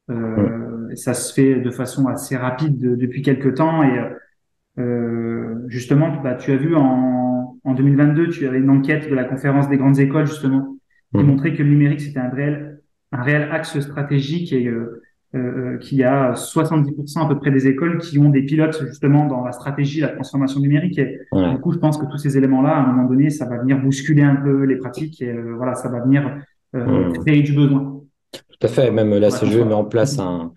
[0.10, 4.00] Euh, Ça se fait de façon assez rapide depuis quelques temps et
[5.68, 7.29] justement, bah, tu as vu en
[7.64, 10.78] en 2022, tu avais une enquête de la conférence des grandes écoles, justement,
[11.14, 11.28] qui mmh.
[11.28, 12.82] montrait que le numérique, c'était un réel,
[13.12, 15.02] un réel axe stratégique et euh,
[15.36, 19.28] euh, qu'il y a 70% à peu près des écoles qui ont des pilotes, justement,
[19.28, 20.98] dans la stratégie, la transformation numérique.
[20.98, 23.60] Et du coup, je pense que tous ces éléments-là, à un moment donné, ça va
[23.60, 26.36] venir bousculer un peu les pratiques et euh, voilà, ça va venir
[26.76, 28.02] euh, créer du besoin.
[28.32, 28.90] Tout à fait.
[28.90, 30.52] Même la CGE met en place un,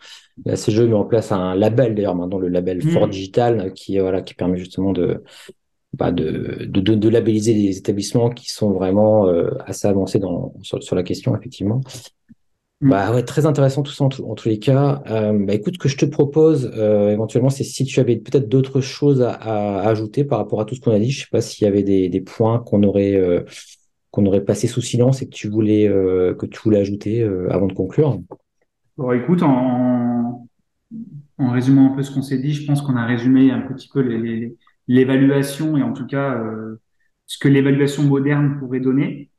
[0.46, 2.88] la CGE met en place un label d'ailleurs maintenant le label mmh.
[2.88, 5.22] Fort Digital qui voilà qui permet justement de
[5.94, 10.82] bah, de, de, de, labelliser des établissements qui sont vraiment euh, assez avancés dans, sur,
[10.82, 11.80] sur, la question, effectivement.
[12.80, 12.90] Mm.
[12.90, 15.02] Bah ouais, très intéressant tout ça en, tous les cas.
[15.08, 18.48] Euh, bah, écoute, ce que je te propose euh, éventuellement, c'est si tu avais peut-être
[18.48, 21.10] d'autres choses à, à, ajouter par rapport à tout ce qu'on a dit.
[21.10, 23.44] Je sais pas s'il y avait des, des points qu'on aurait
[24.10, 27.72] qu'on aurait passé sous silence et que tu voulais que tu voulais ajouter avant de
[27.72, 28.18] conclure.
[28.96, 30.48] Bon, écoute, en,
[31.38, 33.88] en résumant un peu ce qu'on s'est dit, je pense qu'on a résumé un petit
[33.92, 34.56] peu les, les
[34.88, 36.80] l'évaluation et en tout cas euh,
[37.26, 39.30] ce que l'évaluation moderne pourrait donner.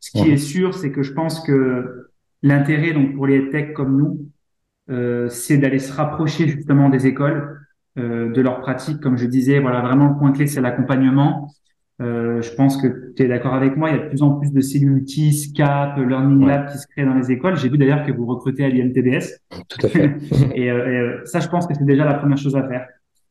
[0.00, 2.10] Ce qui est sûr, c'est que je pense que
[2.42, 4.26] l'intérêt donc pour les tech comme nous,
[4.90, 7.60] euh, c'est d'aller se rapprocher justement des écoles,
[7.98, 9.00] euh, de leurs pratiques.
[9.00, 11.52] Comme je disais, voilà, vraiment le point clé, c'est l'accompagnement.
[12.00, 13.90] Je pense que tu es d'accord avec moi.
[13.90, 16.88] Il y a de plus en plus de cellules TIS, CAP, Learning Lab qui se
[16.88, 17.56] créent dans les écoles.
[17.56, 19.38] J'ai vu d'ailleurs que vous recrutez à l'IMTBS.
[19.68, 20.16] Tout à fait.
[20.56, 22.88] et, et ça, je pense que c'est déjà la première chose à faire.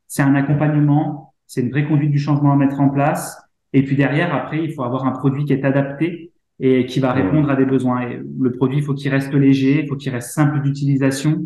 [0.07, 3.37] C'est un accompagnement c'est une vraie conduite du changement à mettre en place.
[3.73, 6.31] Et puis derrière, après, il faut avoir un produit qui est adapté
[6.61, 8.03] et qui va répondre à des besoins.
[8.03, 11.45] Et le produit, il faut qu'il reste léger, il faut qu'il reste simple d'utilisation.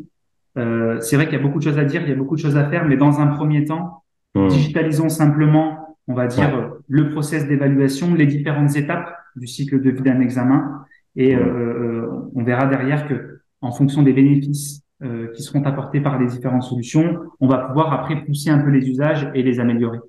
[0.60, 2.36] Euh, c'est vrai qu'il y a beaucoup de choses à dire, il y a beaucoup
[2.36, 4.04] de choses à faire, mais dans un premier temps,
[4.36, 4.48] mmh.
[4.50, 10.04] digitalisons simplement, on va dire, le process d'évaluation, les différentes étapes du cycle de vie
[10.04, 10.86] d'un examen,
[11.16, 16.02] et euh, euh, on verra derrière que, en fonction des bénéfices euh, qui seront apportés
[16.02, 19.60] par les différentes solutions, on va pouvoir après pousser un peu les usages et les
[19.60, 20.00] améliorer.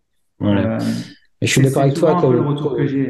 [0.43, 0.79] Euh,
[1.43, 2.21] je suis d'accord avec toi.
[2.31, 3.05] le retour que j'ai.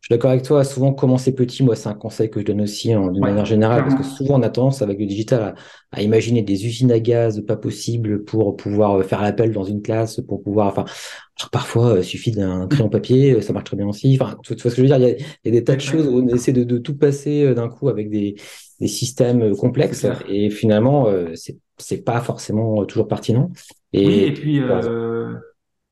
[0.00, 0.64] Je suis d'accord avec toi.
[0.64, 3.84] Souvent, commencer petit, moi, c'est un conseil que je donne aussi hein, d'une manière générale,
[3.84, 5.54] parce que souvent, on a tendance, avec le digital,
[5.92, 10.20] à, imaginer des usines à gaz pas possibles pour pouvoir faire l'appel dans une classe,
[10.20, 10.84] pour pouvoir, enfin,
[11.52, 14.18] parfois, il suffit d'un crayon papier, ça marche très bien aussi.
[14.20, 14.98] Enfin, tu, vois ce que je veux dire?
[14.98, 17.54] Il y a, des tas de choses où on essaie de, de tout passer euh,
[17.54, 18.34] d'un coup avec des,
[18.82, 23.50] des systèmes complexes et finalement euh, c'est c'est pas forcément toujours pertinent.
[23.92, 25.34] Et, oui, et puis euh,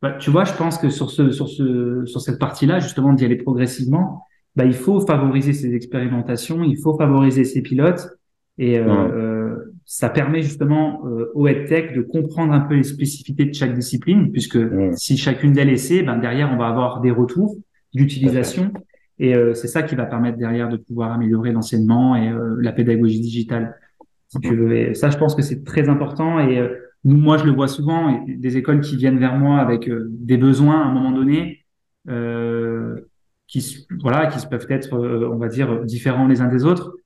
[0.02, 3.24] bah, tu vois, je pense que sur ce sur ce sur cette partie-là, justement d'y
[3.24, 4.24] aller progressivement,
[4.56, 8.08] bah, il faut favoriser ces expérimentations, il faut favoriser ces pilotes.
[8.58, 11.02] Et euh, euh ça permet justement
[11.34, 14.58] au EdTech de comprendre un peu les spécificités de chaque discipline, puisque
[14.94, 17.56] si chacune d'elles essaie, ben derrière on va avoir des retours
[17.92, 18.72] d'utilisation
[19.20, 22.72] et euh, c'est ça qui va permettre derrière de pouvoir améliorer l'enseignement et euh, la
[22.72, 23.76] pédagogie digitale.
[24.28, 24.76] si tu veux.
[24.76, 26.40] Et ça, je pense que c'est très important.
[26.40, 26.60] Et
[27.04, 30.80] nous, moi, je le vois souvent, des écoles qui viennent vers moi avec des besoins
[30.80, 31.64] à un moment donné,
[33.46, 36.96] qui voilà, qui peuvent être, on va dire, différents les uns des autres.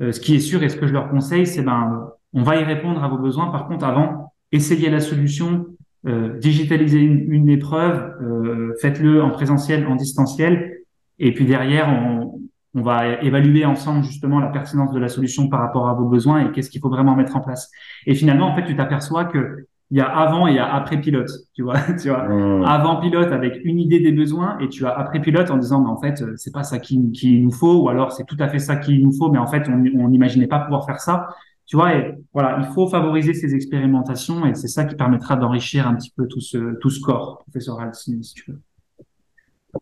[0.00, 2.64] ce qui est sûr et ce que je leur conseille, c'est ben, on va y
[2.64, 3.50] répondre à vos besoins.
[3.50, 5.66] Par contre, avant, essayez la solution,
[6.06, 10.81] euh, digitalisez une, épreuve, euh, faites-le en présentiel, en distanciel,
[11.22, 12.40] et puis derrière, on,
[12.74, 16.46] on, va évaluer ensemble justement la pertinence de la solution par rapport à vos besoins
[16.46, 17.70] et qu'est-ce qu'il faut vraiment mettre en place.
[18.06, 20.72] Et finalement, en fait, tu t'aperçois que il y a avant et il y a
[20.72, 22.26] après pilote, tu vois, tu vois.
[22.26, 22.64] Mmh.
[22.64, 25.90] Avant pilote avec une idée des besoins et tu as après pilote en disant mais
[25.90, 28.58] en fait c'est pas ça qui, qui nous faut ou alors c'est tout à fait
[28.58, 31.28] ça qu'il nous faut mais en fait on n'imaginait pas pouvoir faire ça.
[31.66, 35.86] Tu vois, et voilà, il faut favoriser ces expérimentations et c'est ça qui permettra d'enrichir
[35.86, 38.60] un petit peu tout ce, tout ce corps professoral, si, tu veux.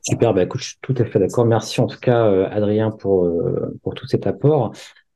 [0.03, 1.45] Super, bah écoute, je suis tout à fait d'accord.
[1.45, 4.73] Merci en tout cas, euh, Adrien, pour, euh, pour tout cet apport.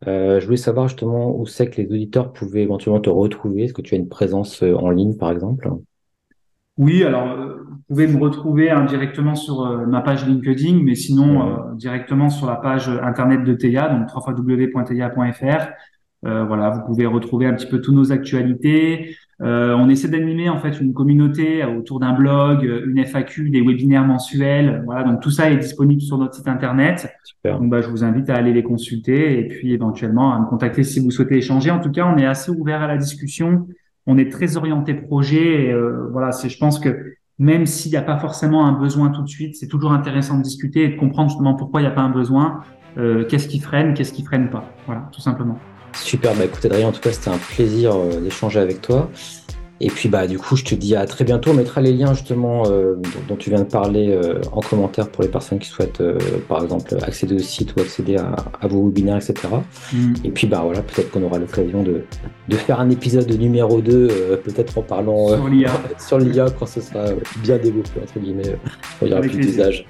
[0.06, 3.64] Euh, je voulais savoir justement où c'est que les auditeurs pouvaient éventuellement te retrouver.
[3.64, 5.70] Est-ce que tu as une présence en ligne, par exemple?
[6.76, 12.48] Oui, alors vous pouvez me retrouver indirectement sur ma page LinkedIn, mais sinon directement sur
[12.48, 15.68] la page internet de TEIA, donc www.teia.fr.
[16.26, 19.16] Euh, voilà, vous pouvez retrouver un petit peu toutes nos actualités.
[19.42, 24.06] Euh, on essaie d'animer en fait une communauté autour d'un blog, une FAQ, des webinaires
[24.06, 24.82] mensuels.
[24.84, 27.12] Voilà, donc tout ça est disponible sur notre site internet.
[27.24, 27.58] Super.
[27.58, 30.82] Donc bah, je vous invite à aller les consulter et puis éventuellement à me contacter
[30.82, 31.70] si vous souhaitez échanger.
[31.70, 33.66] En tout cas, on est assez ouvert à la discussion.
[34.06, 35.66] On est très orienté projet.
[35.66, 39.10] Et, euh, voilà, c'est je pense que même s'il n'y a pas forcément un besoin
[39.10, 41.90] tout de suite, c'est toujours intéressant de discuter et de comprendre justement pourquoi il n'y
[41.90, 42.60] a pas un besoin,
[42.96, 44.64] euh, qu'est-ce qui freine, qu'est-ce qui freine pas.
[44.86, 45.58] Voilà, tout simplement.
[45.94, 49.10] Super, bah écoute Adrien, en tout cas c'était un plaisir euh, d'échanger avec toi.
[49.80, 51.50] Et puis bah du coup je te dis à très bientôt.
[51.50, 52.94] On mettra les liens justement euh,
[53.28, 56.02] dont, tu viens de parler euh, en commentaire pour les personnes qui souhaitent
[56.48, 59.48] par exemple accéder au site ou accéder à, vos webinaires, etc.
[59.92, 60.14] Mm.
[60.24, 62.04] Et puis bah voilà, peut-être qu'on aura l'occasion de,
[62.48, 65.28] de, faire un épisode numéro 2, peut-être en parlant
[65.98, 67.06] sur l'IA quand ce sera
[67.42, 68.56] bien développé entre guillemets,
[69.02, 69.86] il y aura plus d'usage.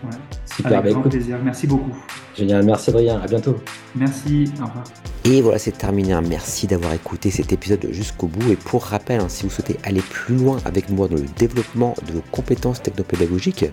[0.47, 1.95] Super, Avec bah, grand plaisir, merci beaucoup.
[2.37, 3.57] Génial, merci Adrien, à bientôt.
[3.95, 4.85] Merci, au revoir.
[5.25, 6.13] Et voilà, c'est terminé.
[6.13, 6.23] Hein.
[6.29, 8.51] Merci d'avoir écouté cet épisode jusqu'au bout.
[8.51, 11.95] Et pour rappel, hein, si vous souhaitez aller plus loin avec moi dans le développement
[12.07, 13.67] de vos compétences technopédagogiques,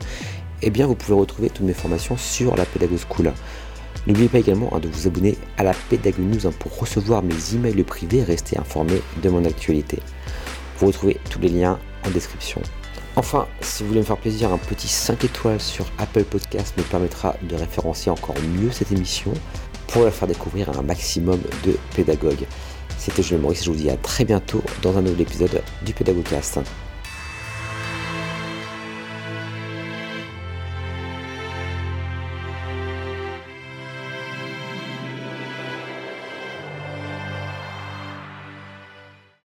[0.62, 3.34] eh bien, vous pouvez retrouver toutes mes formations sur la Pédago School.
[4.08, 7.84] N'oubliez pas également hein, de vous abonner à la Pédago News pour recevoir mes emails
[7.84, 10.00] privés et rester informé de mon actualité.
[10.78, 12.62] Vous retrouvez tous les liens en description.
[13.18, 16.84] Enfin, si vous voulez me faire plaisir, un petit 5 étoiles sur Apple Podcast me
[16.84, 19.34] permettra de référencer encore mieux cette émission
[19.88, 22.46] pour la faire découvrir à un maximum de pédagogues.
[22.98, 26.60] C'était Julien Maurice, je vous dis à très bientôt dans un nouvel épisode du Pédagogcast.